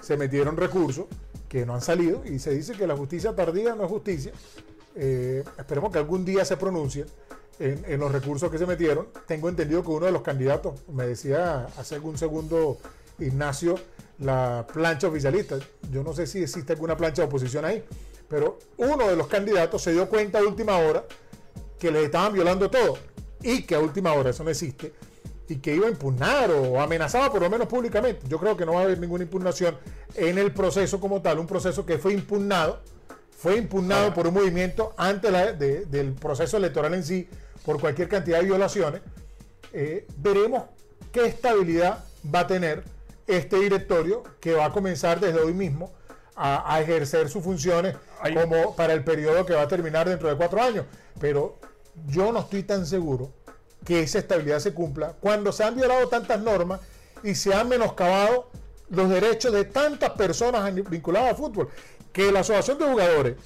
se 0.00 0.16
metieron 0.16 0.56
recursos 0.56 1.06
que 1.48 1.64
no 1.66 1.74
han 1.74 1.80
salido 1.82 2.22
y 2.24 2.38
se 2.38 2.50
dice 2.52 2.72
que 2.72 2.86
la 2.86 2.96
justicia 2.96 3.34
tardía 3.34 3.74
no 3.74 3.84
es 3.84 3.90
justicia. 3.90 4.32
Eh, 4.96 5.44
esperemos 5.58 5.92
que 5.92 5.98
algún 5.98 6.24
día 6.24 6.44
se 6.44 6.56
pronuncie 6.56 7.04
en, 7.58 7.84
en 7.86 8.00
los 8.00 8.10
recursos 8.10 8.50
que 8.50 8.58
se 8.58 8.66
metieron. 8.66 9.08
Tengo 9.26 9.48
entendido 9.48 9.82
que 9.82 9.90
uno 9.90 10.06
de 10.06 10.12
los 10.12 10.22
candidatos, 10.22 10.80
me 10.88 11.06
decía 11.06 11.66
hace 11.76 11.94
algún 11.96 12.16
segundo 12.18 12.78
Ignacio, 13.18 13.76
la 14.18 14.66
plancha 14.72 15.06
oficialista. 15.08 15.58
Yo 15.92 16.02
no 16.02 16.12
sé 16.12 16.26
si 16.26 16.42
existe 16.42 16.72
alguna 16.72 16.96
plancha 16.96 17.22
de 17.22 17.28
oposición 17.28 17.64
ahí, 17.64 17.84
pero 18.34 18.58
uno 18.78 19.06
de 19.08 19.14
los 19.14 19.28
candidatos 19.28 19.80
se 19.80 19.92
dio 19.92 20.08
cuenta 20.08 20.40
de 20.40 20.46
última 20.48 20.76
hora 20.78 21.04
que 21.78 21.88
les 21.92 22.06
estaban 22.06 22.32
violando 22.32 22.68
todo 22.68 22.98
y 23.40 23.62
que 23.62 23.76
a 23.76 23.78
última 23.78 24.12
hora 24.12 24.30
eso 24.30 24.42
no 24.42 24.50
existe 24.50 24.92
y 25.46 25.56
que 25.58 25.72
iba 25.76 25.86
a 25.86 25.90
impugnar 25.90 26.50
o 26.50 26.80
amenazaba 26.80 27.30
por 27.30 27.40
lo 27.42 27.48
menos 27.48 27.68
públicamente. 27.68 28.26
Yo 28.28 28.40
creo 28.40 28.56
que 28.56 28.66
no 28.66 28.72
va 28.72 28.80
a 28.80 28.82
haber 28.84 28.98
ninguna 28.98 29.22
impugnación 29.22 29.78
en 30.16 30.36
el 30.38 30.52
proceso 30.52 30.98
como 30.98 31.22
tal, 31.22 31.38
un 31.38 31.46
proceso 31.46 31.86
que 31.86 31.96
fue 31.96 32.12
impugnado, 32.12 32.80
fue 33.38 33.56
impugnado 33.56 34.12
por 34.12 34.26
un 34.26 34.34
movimiento 34.34 34.94
antes 34.96 35.30
de- 35.56 35.84
del 35.86 36.12
proceso 36.14 36.56
electoral 36.56 36.92
en 36.94 37.04
sí 37.04 37.28
por 37.64 37.78
cualquier 37.80 38.08
cantidad 38.08 38.40
de 38.40 38.46
violaciones. 38.46 39.00
Eh, 39.72 40.08
veremos 40.16 40.64
qué 41.12 41.26
estabilidad 41.26 42.02
va 42.34 42.40
a 42.40 42.46
tener 42.48 42.82
este 43.28 43.60
directorio 43.60 44.24
que 44.40 44.54
va 44.54 44.64
a 44.64 44.72
comenzar 44.72 45.20
desde 45.20 45.38
hoy 45.38 45.54
mismo 45.54 45.92
a, 46.36 46.74
a 46.74 46.80
ejercer 46.80 47.28
sus 47.28 47.44
funciones 47.44 47.94
Como 48.32 48.74
para 48.74 48.94
el 48.94 49.04
periodo 49.04 49.44
que 49.44 49.54
va 49.54 49.62
a 49.62 49.68
terminar 49.68 50.08
dentro 50.08 50.28
de 50.28 50.36
cuatro 50.36 50.62
años. 50.62 50.86
Pero 51.20 51.58
yo 52.06 52.32
no 52.32 52.40
estoy 52.40 52.62
tan 52.62 52.86
seguro 52.86 53.30
que 53.84 54.00
esa 54.00 54.18
estabilidad 54.18 54.60
se 54.60 54.72
cumpla 54.72 55.14
cuando 55.20 55.52
se 55.52 55.62
han 55.64 55.76
violado 55.76 56.08
tantas 56.08 56.40
normas 56.40 56.80
y 57.22 57.34
se 57.34 57.52
han 57.52 57.68
menoscabado 57.68 58.50
los 58.90 59.08
derechos 59.08 59.52
de 59.52 59.64
tantas 59.64 60.10
personas 60.10 60.72
vinculadas 60.88 61.30
al 61.30 61.36
fútbol. 61.36 61.68
Que 62.12 62.32
la 62.32 62.40
Asociación 62.40 62.78
de 62.78 62.84
Jugadores 62.86 63.36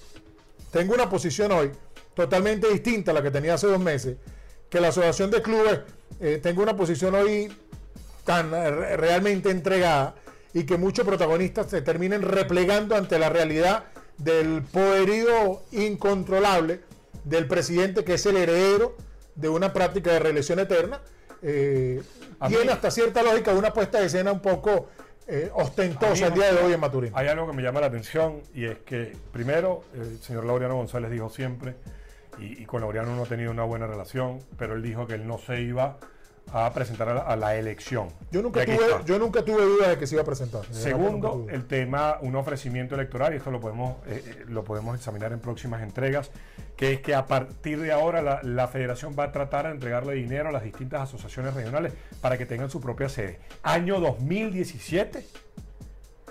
tenga 0.71 0.95
una 0.95 1.09
posición 1.09 1.53
hoy 1.53 1.73
totalmente 2.15 2.69
distinta 2.69 3.11
a 3.11 3.15
la 3.15 3.23
que 3.23 3.31
tenía 3.31 3.55
hace 3.55 3.67
dos 3.67 3.81
meses, 3.81 4.17
que 4.69 4.81
la 4.81 4.89
Asociación 4.89 5.31
de 5.31 5.43
Clubes 5.43 5.81
eh, 6.21 6.39
tenga 6.43 6.63
una 6.63 6.77
posición 6.77 7.15
hoy 7.15 7.51
realmente 8.27 9.51
entregada 9.51 10.15
y 10.53 10.65
que 10.65 10.77
muchos 10.77 11.07
protagonistas 11.07 11.71
se 11.71 11.81
terminen 11.81 12.23
replegando 12.23 12.95
ante 12.95 13.19
la 13.19 13.31
realidad 13.31 13.85
del 14.19 14.63
poderío 14.63 15.63
incontrolable 15.73 16.81
del 17.25 17.47
presidente 17.47 18.05
que 18.05 18.15
es 18.15 18.27
el 18.27 18.37
heredero 18.37 18.97
de 19.35 19.49
una 19.49 19.73
práctica 19.73 20.13
de 20.13 20.19
reelección 20.19 20.59
eterna, 20.59 21.01
eh, 21.43 22.03
tiene 22.49 22.65
mí- 22.65 22.71
hasta 22.71 22.91
cierta 22.91 23.23
lógica 23.23 23.53
una 23.55 23.73
puesta 23.73 24.01
de 24.01 24.07
escena 24.07 24.33
un 24.33 24.41
poco 24.41 24.89
eh, 25.29 25.51
ostentosa 25.55 26.29
el 26.29 26.35
día 26.35 26.53
de 26.53 26.63
hoy 26.63 26.73
en 26.73 26.81
Maturín. 26.81 27.13
Hay 27.15 27.29
algo 27.29 27.47
que 27.49 27.53
me 27.55 27.63
llama 27.63 27.81
la 27.81 27.87
atención 27.89 28.41
y 28.55 28.65
es 28.65 28.79
que, 28.79 29.15
primero, 29.33 29.85
el 29.95 30.19
señor 30.23 30.45
Laureano 30.47 30.75
González 30.77 31.11
dijo 31.11 31.29
siempre, 31.29 31.75
y, 32.39 32.63
y 32.63 32.65
con 32.67 32.81
Laureano 32.81 33.15
no 33.15 33.25
ha 33.25 33.27
tenido 33.27 33.51
una 33.51 33.65
buena 33.65 33.87
relación, 33.87 34.39
pero 34.57 34.75
él 34.75 34.83
dijo 34.83 35.07
que 35.07 35.15
él 35.15 35.27
no 35.27 35.39
se 35.39 35.61
iba 35.61 35.99
a 36.53 36.73
presentar 36.73 37.09
a 37.09 37.15
la, 37.15 37.21
a 37.21 37.37
la 37.37 37.57
elección. 37.57 38.09
Yo 38.31 38.43
nunca, 38.43 38.65
tuve, 38.65 38.75
está. 38.75 39.05
yo 39.05 39.19
nunca 39.19 39.45
tuve 39.45 39.65
dudas 39.65 39.89
de 39.89 39.99
que 39.99 40.07
se 40.07 40.15
iba 40.15 40.23
a 40.23 40.25
presentar. 40.25 40.63
Segundo, 40.71 41.47
el 41.51 41.67
tema, 41.67 42.19
un 42.21 42.37
ofrecimiento 42.37 42.95
electoral, 42.95 43.35
y 43.35 43.37
esto 43.37 43.51
lo 43.51 43.61
podemos, 43.61 43.97
eh, 44.07 44.23
eh, 44.25 44.45
lo 44.49 44.65
podemos 44.65 44.97
examinar 44.97 45.33
en 45.33 45.41
próximas 45.41 45.83
entregas, 45.83 46.31
que 46.77 46.93
es 46.93 47.01
que 47.01 47.15
a 47.15 47.27
partir 47.27 47.81
de 47.81 47.93
ahora 47.93 48.23
la, 48.23 48.41
la 48.43 48.69
federación 48.69 49.15
va 49.19 49.25
a 49.25 49.33
tratar 49.33 49.67
de 49.67 49.73
entregarle 49.73 50.15
dinero 50.15 50.49
a 50.49 50.53
las 50.53 50.63
distintas 50.63 51.03
asociaciones 51.03 51.55
regionales 51.55 51.93
para 52.21 52.39
que 52.39 52.47
tengan 52.47 52.71
su 52.71 52.81
propia 52.81 53.09
sede. 53.09 53.41
Año 53.63 54.01
2017, 54.01 55.25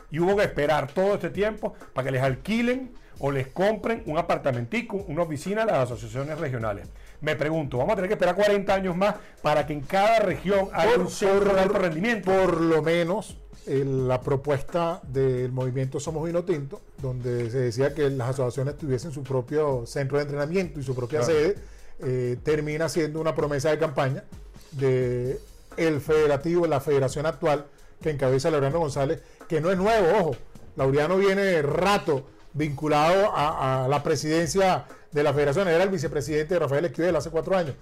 y 0.09 0.19
hubo 0.19 0.35
que 0.37 0.43
esperar 0.43 0.87
todo 0.87 1.15
este 1.15 1.29
tiempo 1.29 1.73
para 1.93 2.05
que 2.05 2.11
les 2.11 2.21
alquilen 2.21 2.91
o 3.19 3.31
les 3.31 3.47
compren 3.47 4.03
un 4.05 4.17
apartamentico, 4.17 4.97
una 5.07 5.23
oficina 5.23 5.63
a 5.63 5.65
las 5.65 5.75
asociaciones 5.91 6.37
regionales. 6.39 6.87
Me 7.21 7.35
pregunto, 7.35 7.77
¿vamos 7.77 7.93
a 7.93 7.95
tener 7.95 8.09
que 8.09 8.13
esperar 8.13 8.35
40 8.35 8.73
años 8.73 8.95
más 8.95 9.15
para 9.41 9.65
que 9.65 9.73
en 9.73 9.81
cada 9.81 10.19
región 10.19 10.69
haya 10.73 10.91
Por- 10.91 11.01
un 11.01 11.09
centro 11.09 11.53
de 11.55 11.59
alto 11.61 11.77
rendimiento? 11.79 12.31
Por 12.31 12.61
lo 12.61 12.81
menos 12.81 13.37
la 13.65 14.21
propuesta 14.21 15.01
del 15.03 15.51
movimiento 15.51 15.99
Somos 15.99 16.25
Vino 16.25 16.43
Tinto, 16.45 16.79
donde 17.01 17.49
se 17.49 17.57
decía 17.59 17.93
que 17.93 18.09
las 18.09 18.29
asociaciones 18.29 18.77
tuviesen 18.77 19.11
su 19.11 19.23
propio 19.23 19.85
centro 19.85 20.17
de 20.17 20.23
entrenamiento 20.23 20.79
y 20.79 20.83
su 20.83 20.95
propia 20.95 21.19
Claro. 21.19 21.33
sede, 21.33 21.55
eh, 21.99 22.37
termina 22.43 22.87
siendo 22.87 23.19
una 23.19 23.33
promesa 23.35 23.69
de 23.71 23.77
campaña 23.79 24.23
de 24.71 25.39
el 25.75 25.99
federativo, 26.01 26.65
la 26.67 26.79
federación 26.79 27.25
actual 27.25 27.65
que 28.01 28.09
encabeza 28.11 28.49
Laureano 28.51 28.79
González, 28.79 29.21
que 29.49 29.59
no 29.59 29.71
es 29.71 29.77
nuevo, 29.77 30.07
ojo, 30.19 30.35
Laureano 30.75 31.17
viene 31.17 31.61
rato 31.61 32.25
vinculado 32.57 33.31
a, 33.33 33.87
la 33.87 34.03
presidencia 34.03 34.85
de 35.11 35.23
la 35.23 35.33
federación, 35.33 35.67
era 35.67 35.83
el 35.83 35.89
vicepresidente 35.89 36.55
de 36.55 36.59
Rafael 36.59 36.85
Esquivel 36.85 37.15
hace 37.15 37.29
cuatro 37.29 37.55
años. 37.55 37.75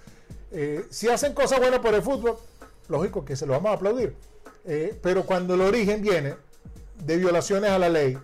Eh, 0.52 0.86
si 0.90 1.08
hacen 1.08 1.34
cosas 1.34 1.60
buenas 1.60 1.80
por 1.80 1.94
el 1.94 2.02
fútbol, 2.02 2.38
lógico 2.90 3.24
que 3.26 3.36
se 3.36 3.46
lo 3.46 3.54
vamos 3.54 3.72
a 3.72 3.76
aplaudir. 3.76 4.16
Eh, 4.66 4.98
pero 5.02 5.24
cuando 5.24 5.54
el 5.56 5.62
origen 5.62 6.02
viene 6.02 6.36
de 7.04 7.18
violaciones 7.18 7.72
a 7.72 7.80
la 7.80 7.90
ley 7.90 8.18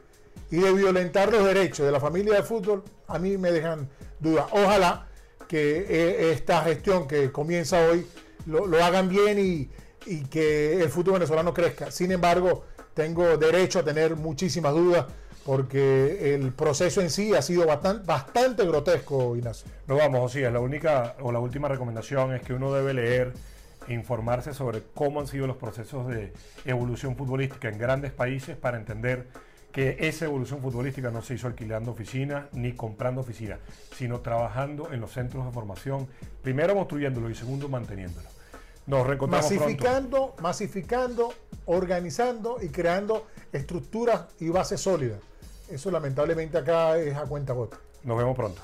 y 0.50 0.58
de 0.58 0.74
violentar 0.74 1.32
los 1.32 1.44
derechos 1.46 1.86
de 1.86 1.92
la 1.92 2.00
familia 2.00 2.36
de 2.36 2.44
fútbol, 2.44 2.84
a 3.08 3.18
mí 3.18 3.38
me 3.38 3.52
dejan 3.52 3.90
dudas. 4.20 4.46
Ojalá 4.52 5.08
que 5.48 5.86
eh, 5.90 6.32
esta 6.32 6.64
gestión 6.64 7.08
que 7.08 7.32
comienza 7.32 7.86
hoy 7.88 8.06
lo, 8.46 8.68
lo 8.68 8.84
hagan 8.84 9.08
bien 9.10 9.40
y, 9.40 9.70
y 10.06 10.24
que 10.26 10.82
el 10.82 10.90
fútbol 10.90 11.14
venezolano 11.14 11.54
crezca. 11.54 11.92
Sin 11.92 12.12
embargo, 12.12 12.66
tengo 12.94 13.38
derecho 13.38 13.80
a 13.80 13.84
tener 13.84 14.16
muchísimas 14.16 14.74
dudas 14.74 15.06
porque 15.45 16.36
el 16.36 16.51
proceso 16.51 17.01
en 17.01 17.10
sí 17.10 17.34
ha 17.34 17.41
sido 17.41 17.65
bastante, 17.65 18.06
bastante 18.06 18.65
grotesco, 18.65 19.36
Ignacio. 19.36 19.69
No 19.88 19.95
vamos, 19.95 20.21
Josías, 20.21 20.54
la 20.54 20.60
única 20.60 21.15
o 21.21 21.32
la 21.32 21.39
última 21.39 21.67
recomendación 21.67 22.34
es 22.36 22.41
que 22.41 22.54
uno 22.54 22.71
debe 22.73 22.93
leer 22.93 23.34
e 23.88 23.93
informarse 23.93 24.54
sobre 24.54 24.84
cómo 24.93 25.19
han 25.19 25.27
sido 25.27 25.47
los 25.47 25.58
procesos 25.58 26.08
de 26.08 26.34
evolución 26.65 27.15
futbolística 27.15 27.69
en 27.69 27.80
grandes 27.80 28.12
países 28.12 28.56
para 28.56 28.77
entender 28.77 29.27
que 29.71 29.97
esa 30.01 30.25
evolución 30.25 30.62
futbolística 30.62 31.10
no 31.12 31.21
se 31.21 31.36
hizo 31.36 31.47
alquilando 31.47 31.91
oficinas 31.91 32.45
ni 32.51 32.73
comprando 32.73 33.21
oficinas, 33.21 33.60
sino 33.97 34.19
trabajando 34.19 34.91
en 34.91 34.99
los 34.99 35.12
centros 35.12 35.45
de 35.45 35.51
formación, 35.51 36.08
primero 36.43 36.75
construyéndolo 36.75 37.30
y 37.30 37.36
segundo 37.36 37.69
manteniéndolo. 37.69 38.27
Nos 38.86 39.08
reencontramos 39.08 39.47
pronto. 39.47 39.63
masificando, 39.63 40.36
masificando, 40.41 41.34
organizando 41.65 42.58
y 42.62 42.69
creando 42.69 43.27
estructuras 43.54 44.25
y 44.39 44.49
bases 44.49 44.82
sólidas. 44.82 45.19
Eso 45.71 45.89
lamentablemente 45.89 46.57
acá 46.57 46.97
es 46.97 47.15
a 47.15 47.25
cuenta 47.25 47.53
gota. 47.53 47.79
Nos 48.03 48.17
vemos 48.17 48.36
pronto. 48.36 48.62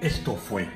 Esto 0.00 0.36
fue. 0.36 0.68